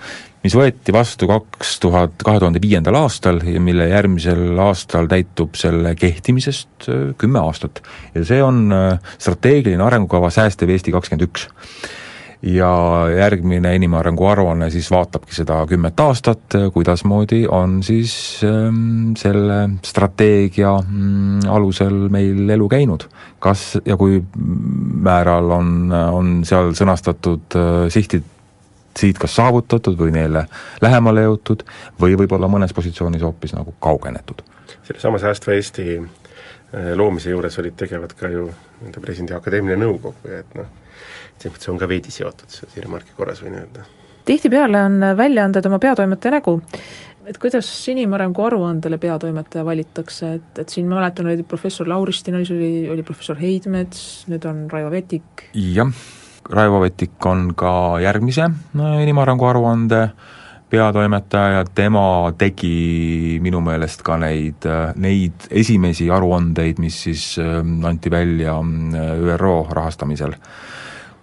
[0.45, 5.95] mis võeti vastu kaks tuhat, kahe tuhande viiendal aastal ja mille järgmisel aastal täitub selle
[5.97, 7.81] kehtimisest äh, kümme aastat.
[8.15, 11.47] ja see on äh, strateegiline arengukava Säästev Eesti kakskümmend üks
[12.41, 12.69] ja
[13.17, 18.13] järgmine inimarengu aruanne siis vaatabki seda kümmet aastat, kuidasmoodi on siis
[18.45, 23.07] ähm, selle strateegia mm, alusel meil elu käinud.
[23.39, 24.21] kas ja kui
[25.07, 28.36] määral on, on seal sõnastatud äh, sihtid
[28.97, 30.45] siit kas saavutatud või neile
[30.81, 31.63] lähemale jõutud
[32.01, 34.41] või võib-olla mõnes positsioonis hoopis nagu kaugenetud.
[34.83, 38.49] sellesama Säästva Eesti äh, loomise juures olid tegevad ka ju
[38.81, 40.69] nende presidendi akadeemiline nõukogu ja et noh,
[41.37, 43.85] selles mõttes on ka veidi seotud, siia remarki korras võin öelda.
[44.25, 46.57] tihtipeale on väljaanded oma peatoimetaja nägu,
[47.27, 52.47] et kuidas inimarengu aruandele peatoimetaja valitakse, et, et siin ma mäletan, oli professor Lauristin oli,
[52.55, 55.49] oli, oli professor Heidmets, nüüd on Raivo Vetik.
[55.53, 55.91] jah,
[56.49, 58.45] Raivo Vetik on ka järgmise
[59.03, 60.01] inimarengu aruande
[60.69, 64.67] peatoimetaja, tema tegi minu meelest ka neid,
[64.99, 70.35] neid esimesi aruandeid, mis siis ähm, anti välja äh, ÜRO rahastamisel.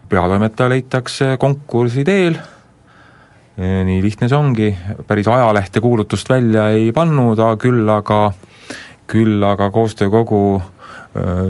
[0.09, 2.37] peatoimetaja leitakse konkursi teel,
[3.57, 4.69] nii lihtne see ongi,
[5.07, 8.33] päris ajalehte kuulutust välja ei pannud, küll aga,
[9.07, 11.43] küll aga koostöökogu äh,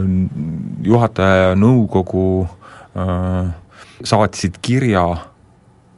[0.83, 2.25] juhataja ja nõukogu
[2.95, 3.53] äh,
[4.05, 5.05] saatsid kirja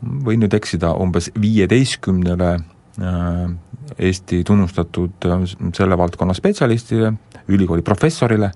[0.01, 3.47] võin nüüd eksida, umbes viieteistkümnele äh,
[3.99, 7.13] Eesti tunnustatud äh, selle valdkonna spetsialistile,
[7.47, 8.51] ülikooli professorile,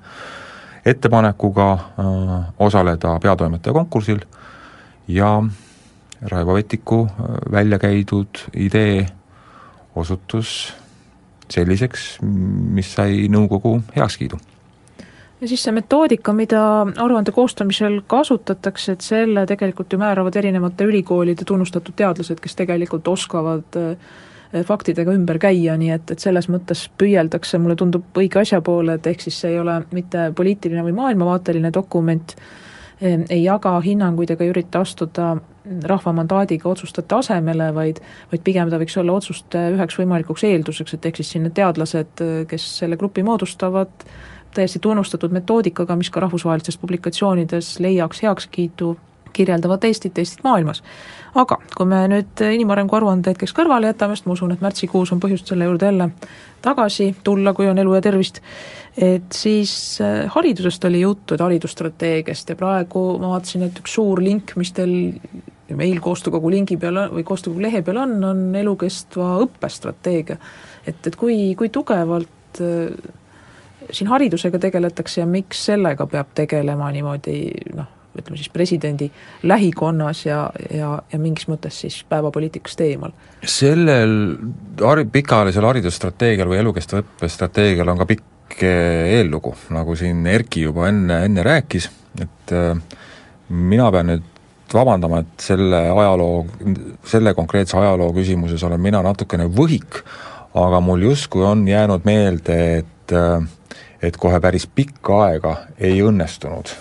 [0.85, 4.21] ettepanekuga äh, osaleda peatoimetaja konkursil
[5.07, 5.39] ja
[6.21, 7.07] Raivo Vetiku
[7.51, 9.07] välja käidud idee
[9.95, 10.73] osutus
[11.49, 14.37] selliseks, mis sai nõukogu heakskiidu
[15.41, 16.61] ja siis see metoodika, mida
[17.01, 23.79] aruande koostamisel kasutatakse, et selle tegelikult ju määravad erinevate ülikoolide tunnustatud teadlased, kes tegelikult oskavad
[23.81, 28.99] eh, faktidega ümber käia, nii et, et selles mõttes püüeldakse, mulle tundub õige asja poole,
[28.99, 32.35] et ehk siis see ei ole mitte poliitiline või maailmavaateline dokument,
[33.01, 35.33] eh, ei jaga hinnanguid ega ürita astuda
[35.85, 37.99] rahva mandaadiga otsustajate asemele, vaid
[38.31, 42.23] vaid pigem ta võiks olla otsuste üheks võimalikuks eelduseks, et ehk siis siin need teadlased,
[42.49, 44.05] kes selle grupi moodustavad,
[44.53, 48.97] täiesti tunnustatud metoodikaga, mis ka rahvusvahelistes publikatsioonides leiaks heakskiitu,
[49.33, 50.83] kirjeldavad Eestit, Eestit maailmas.
[51.35, 55.21] aga kui me nüüd inimarengu aruande hetkeks kõrvale jätame, sest ma usun, et märtsikuus on
[55.23, 56.09] põhjust selle juurde jälle
[56.61, 58.41] tagasi tulla, kui on elu ja tervist,
[58.97, 59.73] et siis
[60.03, 64.73] äh, haridusest oli juttu, et haridusstrateegiast ja praegu ma vaatasin, et üks suur link, mis
[64.75, 64.93] teil
[65.77, 70.37] meil koostöökogu lingi peal või koostöökogu lehe peal on, on elukestva õppestrateegia.
[70.85, 72.91] et, et kui, kui tugevalt äh,
[73.91, 77.37] siin haridusega tegeletakse ja miks sellega peab tegelema niimoodi
[77.75, 79.09] noh, ütleme siis presidendi
[79.47, 80.41] lähikonnas ja,
[80.73, 83.15] ja, ja mingis mõttes siis päevapoliitikast eemal?
[83.43, 84.17] sellel
[84.81, 90.65] hari-, pikaajalisel haridusstrateegial või elukestva õppe strateegial on ka pikk eh, eellugu, nagu siin Erki
[90.67, 91.87] juba enne, enne rääkis,
[92.21, 92.75] et äh,
[93.49, 94.27] mina pean nüüd
[94.73, 96.45] vabandama, et selle ajaloo,
[97.07, 100.01] selle konkreetse ajaloo küsimuses olen mina natukene võhik,
[100.57, 103.41] aga mul justkui on jäänud meelde, et äh,
[104.01, 106.73] et kohe päris pikka aega ei õnnestunud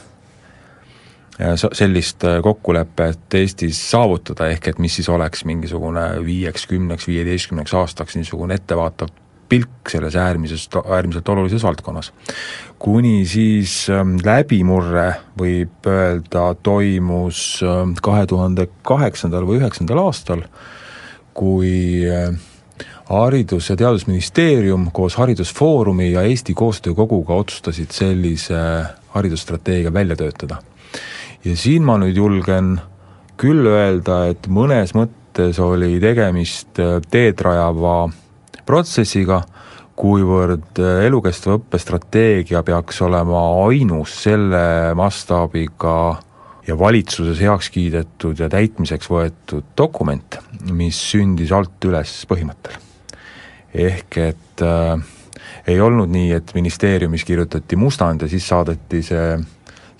[1.73, 8.19] sellist äh, kokkulepet Eestis saavutada, ehk et mis siis oleks mingisugune viieks, kümneks, viieteistkümneks aastaks
[8.19, 9.13] niisugune ettevaatav
[9.51, 12.13] pilk selles äärmisest, äärmiselt olulises valdkonnas.
[12.79, 20.45] kuni siis ähm, läbimurre, võib öelda, toimus ähm, kahe tuhande kaheksandal või üheksandal aastal,
[21.35, 22.31] kui äh,
[23.11, 30.57] haridus- ja Teadusministeerium koos Haridusfoorumi ja Eesti Koostöökoguga otsustasid sellise haridusstrateegia välja töötada.
[31.45, 32.81] ja siin ma nüüd julgen
[33.41, 36.79] küll öelda, et mõnes mõttes oli tegemist
[37.11, 38.11] teed rajava
[38.67, 39.43] protsessiga,
[39.97, 45.97] kuivõrd elukestva õppe strateegia peaks olema ainus selle mastaabiga
[46.67, 50.39] ja valitsuses heaks kiidetud ja täitmiseks võetud dokument,
[50.71, 52.90] mis sündis alt üles põhimõttel
[53.75, 55.01] ehk et äh,
[55.67, 59.39] ei olnud nii, et ministeeriumis kirjutati mustand ja siis saadeti see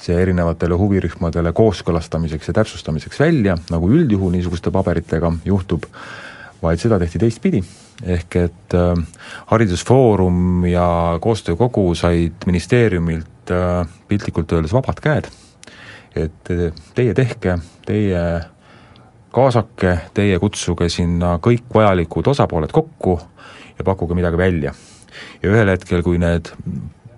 [0.01, 5.85] see erinevatele huvirühmadele kooskõlastamiseks ja täpsustamiseks välja, nagu üldjuhul niisuguste paberitega juhtub,
[6.63, 7.63] vaid seda tehti teistpidi.
[8.01, 8.97] ehk et äh,
[9.47, 15.29] Haridusfoorum ja Koostöökogu said ministeeriumilt äh, piltlikult öeldes vabad käed,
[16.17, 18.23] et äh, teie tehke, teie
[19.31, 23.21] kaasake, teie kutsuge sinna kõik vajalikud osapooled kokku
[23.81, 24.75] ja pakkuge midagi välja.
[25.43, 26.53] ja ühel hetkel, kui need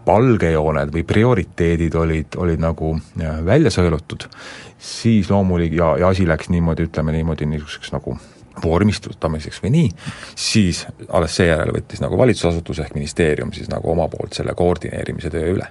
[0.07, 2.95] valgejooned või prioriteedid olid, olid nagu
[3.47, 4.27] välja sõelutud,
[4.79, 8.17] siis loomulik- ja, ja asi läks niimoodi, ütleme niimoodi, niisuguseks nagu
[8.65, 9.91] vormistutamiseks või nii,
[10.35, 15.55] siis alles seejärel võttis nagu valitsusasutus ehk ministeerium siis nagu oma poolt selle koordineerimise töö
[15.55, 15.69] üle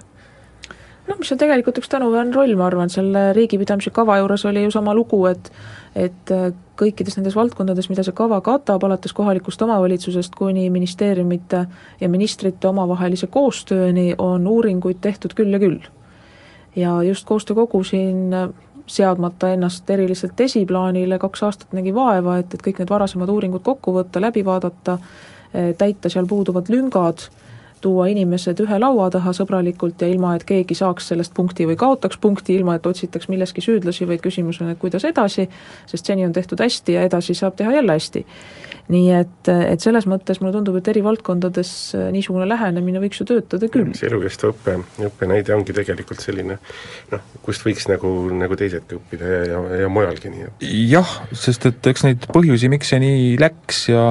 [1.08, 4.74] noh, mis on tegelikult üks tänuväärne roll, ma arvan, selle riigipidamise kava juures oli ju
[4.74, 5.50] sama lugu, et
[5.94, 11.66] et äh, kõikides nendes valdkondades, mida see kava katab, alates kohalikust omavalitsusest kuni ministeeriumite
[12.00, 15.80] ja ministrite omavahelise koostööni, on uuringuid tehtud küll ja küll.
[16.76, 18.48] ja just koostöökogu siin äh,
[18.86, 23.92] seadmata ennast eriliselt esiplaanile, kaks aastat nägi vaeva, et, et kõik need varasemad uuringud kokku
[23.92, 24.98] võtta, läbi vaadata,
[25.52, 27.28] äh, täita seal puuduvad lüngad
[27.82, 32.20] tuua inimesed ühe laua taha sõbralikult ja ilma, et keegi saaks sellest punkti või kaotaks
[32.22, 35.48] punkti, ilma et otsitaks milleski süüdlasi, vaid küsimus on, et kuidas edasi,
[35.90, 38.24] sest seni on tehtud hästi ja edasi saab teha jälle hästi.
[38.92, 41.70] nii et, et selles mõttes mulle tundub, et eri valdkondades
[42.12, 43.92] niisugune lähenemine võiks ju töötada küll.
[43.96, 44.74] see elukestva õppe,
[45.06, 46.58] õppenäide ongi tegelikult selline
[47.12, 51.92] noh, kust võiks nagu, nagu teised õppida ja, ja, ja mujalgi, nii jah, sest et
[51.92, 54.10] eks neid põhjusi, miks see nii läks ja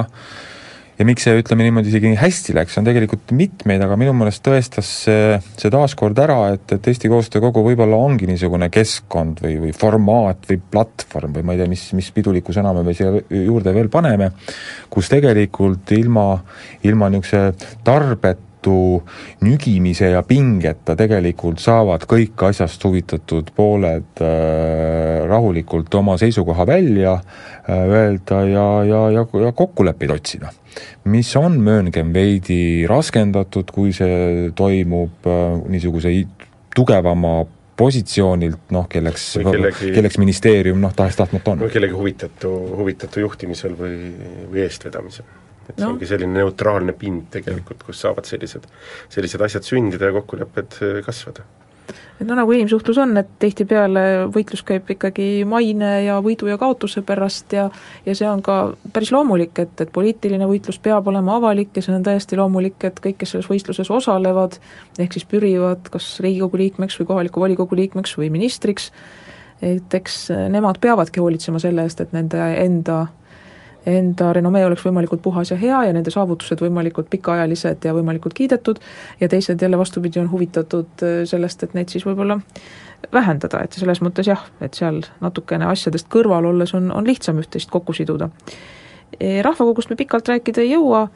[1.02, 4.90] ja miks see, ütleme niimoodi, isegi hästi läks, on tegelikult mitmeid, aga minu meelest tõestas
[5.06, 9.74] see, see taaskord ära, et, et Eesti Koostöö Kogu võib-olla ongi niisugune keskkond või, või
[9.74, 13.10] formaat või platvorm või ma ei tea, mis, mis piduliku sõna me siia
[13.42, 14.30] juurde veel paneme,
[14.92, 16.26] kus tegelikult ilma,
[16.86, 19.02] ilma niisuguse tarbet tõttu
[19.42, 27.88] nügimise ja pingeta tegelikult saavad kõik asjast huvitatud pooled äh, rahulikult oma seisukoha välja äh,
[27.88, 30.52] öelda ja, ja, ja, ja kokkuleppeid otsida.
[31.04, 36.14] mis on, mööngem, veidi raskendatud, kui see toimub äh, niisuguse
[36.74, 37.44] tugevama
[37.76, 41.64] positsioonilt, noh, kelleks, kellegi, kelleks ministeerium noh, tahes-tahtmata on.
[41.66, 44.12] või kellegi huvitatu, huvitatu juhtimisel või,
[44.52, 45.84] või eestvedamisel et no.
[45.84, 48.68] see ongi selline neutraalne pind tegelikult, kus saavad sellised,
[49.12, 51.46] sellised asjad sündida ja kokkulepped äh, kasvada
[52.22, 54.02] et no nagu inimsuhtlus on, et tihtipeale
[54.32, 57.68] võitlus käib ikkagi maine ja võidu ja kaotuse pärast ja
[58.06, 58.56] ja see on ka
[58.94, 63.00] päris loomulik, et, et poliitiline võitlus peab olema avalik ja see on täiesti loomulik, et
[63.02, 64.58] kõik, kes selles võistluses osalevad,
[65.02, 68.92] ehk siis pürivad kas Riigikogu liikmeks või kohaliku volikogu liikmeks või ministriks,
[69.62, 73.06] et eks nemad peavadki hoolitsema selle eest, et nende enda
[73.86, 78.78] enda renomee oleks võimalikult puhas ja hea ja nende saavutused võimalikult pikaajalised ja võimalikult kiidetud,
[79.20, 82.38] ja teised jälle vastupidi, on huvitatud äh, sellest, et neid siis võib-olla
[83.12, 87.70] vähendada, et selles mõttes jah, et seal natukene asjadest kõrval olles on, on lihtsam üht-teist
[87.70, 88.28] kokku siduda.
[89.18, 91.08] E, rahvakogust me pikalt rääkida ei jõua,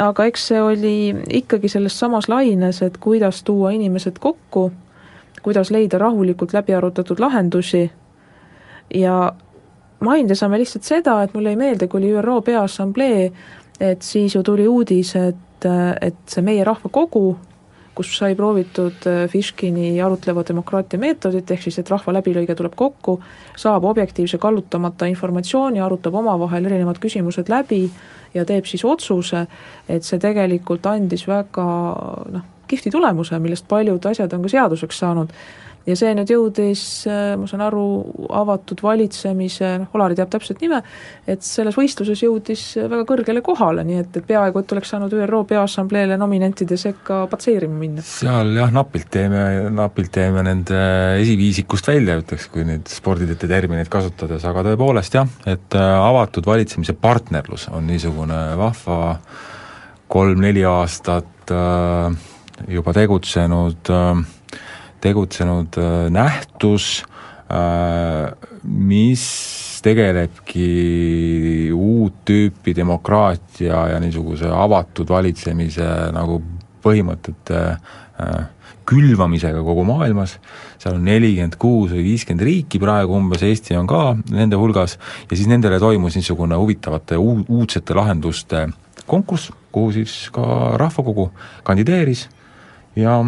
[0.00, 0.96] aga eks see oli
[1.40, 4.70] ikkagi selles samas laines, et kuidas tuua inimesed kokku,
[5.42, 7.90] kuidas leida rahulikult läbi arutatud lahendusi
[8.94, 9.32] ja
[10.00, 13.30] mainida saame lihtsalt seda, et mulle jäi meelde, kui oli ÜRO Peaassamblee,
[13.80, 15.68] et siis ju tuli uudis, et,
[16.00, 17.26] et see Meie Rahvakogu,
[17.96, 23.16] kus sai proovitud Fishkini arutleva demokraatia meetodit, ehk siis et rahva läbilõige tuleb kokku,
[23.56, 27.86] saab objektiivse kallutamata informatsiooni, arutab omavahel erinevad küsimused läbi
[28.34, 29.46] ja teeb siis otsuse,
[29.88, 31.66] et see tegelikult andis väga
[32.36, 35.32] noh, kihvti tulemuse, millest paljud asjad on ka seaduseks saanud
[35.86, 37.84] ja see nüüd jõudis, äh, ma saan aru,
[38.34, 40.82] avatud valitsemise, noh, Olari teab täpset nime,
[41.28, 45.42] et selles võistluses jõudis väga kõrgele kohale, nii et, et peaaegu et oleks saanud ÜRO
[45.48, 48.04] Peaassambleele nominentide sekka patseerima minna.
[48.06, 49.42] seal jah, napilt teeme,
[49.74, 50.80] napilt teeme nende
[51.22, 56.96] esiviisikust välja, ütleks, kui nüüd sporditete termineid kasutades, aga tõepoolest jah, et äh, avatud valitsemise
[57.00, 59.16] partnerlus on niisugune vahva
[60.10, 62.16] kolm-neli aastat äh,
[62.72, 64.24] juba tegutsenud äh,
[65.00, 67.04] tegutsenud äh, nähtus,
[67.50, 68.32] äh,
[68.64, 69.24] mis
[69.84, 75.86] tegelebki uut tüüpi demokraatia ja niisuguse avatud valitsemise
[76.16, 76.40] nagu
[76.82, 78.46] põhimõtete äh,
[78.86, 80.36] külvamisega kogu maailmas,
[80.78, 84.94] seal on nelikümmend kuus või viiskümmend riiki praegu umbes, Eesti on ka nende hulgas,
[85.26, 88.68] ja siis nendele toimus niisugune huvitavate uudsete lahenduste
[89.10, 91.28] konkurss, kuhu siis ka Rahvakogu
[91.66, 92.28] kandideeris
[92.96, 93.18] ja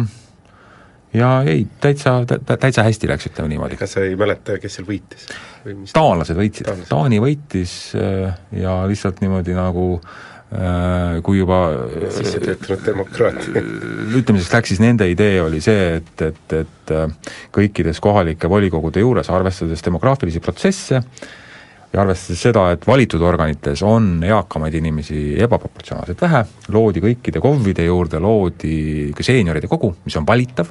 [1.13, 2.21] ja ei, täitsa,
[2.59, 3.77] täitsa hästi läks, ütleme niimoodi.
[3.79, 5.29] kas sa ei mäleta, kes seal võitis?
[5.93, 11.61] taanlased võitsid, Taani võitis äh, ja lihtsalt niimoodi nagu äh, kui juba
[12.13, 13.63] sisse töötanud demokraatia.
[14.21, 19.01] ütleme siis, läks siis nende idee oli see, et, et, et äh, kõikides kohalike volikogude
[19.01, 21.01] juures, arvestades demograafilisi protsesse,
[21.89, 28.21] ja arvestades seda, et valitud organites on eakamaid inimesi ebaproportsionaalselt vähe, loodi kõikide KOV-ide juurde,
[28.21, 28.75] loodi
[29.17, 30.69] ka seenioride kogu, mis on valitav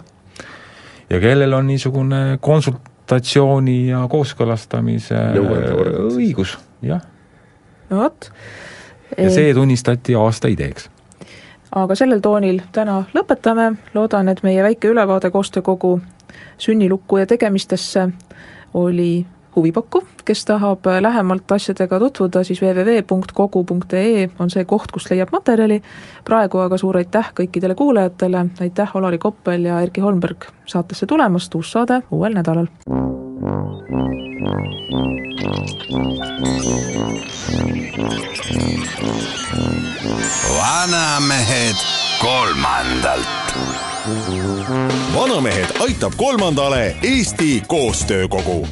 [1.10, 5.20] ja kellel on niisugune konsultatsiooni ja kooskõlastamise
[6.14, 7.02] õigus, jah.
[7.90, 8.30] no vot.
[9.16, 10.90] ja see tunnistati aasta ideeks.
[11.72, 15.98] aga sellel toonil täna lõpetame, loodan, et meie väike ülevaade koostöökogu
[16.58, 18.08] sünnilukku ja tegemistesse
[18.74, 19.26] oli
[19.58, 25.80] huvipakkuv, kes tahab lähemalt asjadega tutvuda, siis www.kogu.ee on see koht, kust leiab materjali,
[26.24, 31.72] praegu aga suur aitäh kõikidele kuulajatele, aitäh Olari Koppel ja Erki Holmberg saatesse tulemast, uus
[31.72, 32.70] saade uuel nädalal.
[40.58, 41.76] vanamehed
[42.20, 43.28] kolmandalt.
[45.14, 48.68] vanamehed aitab kolmandale Eesti Koostöökogu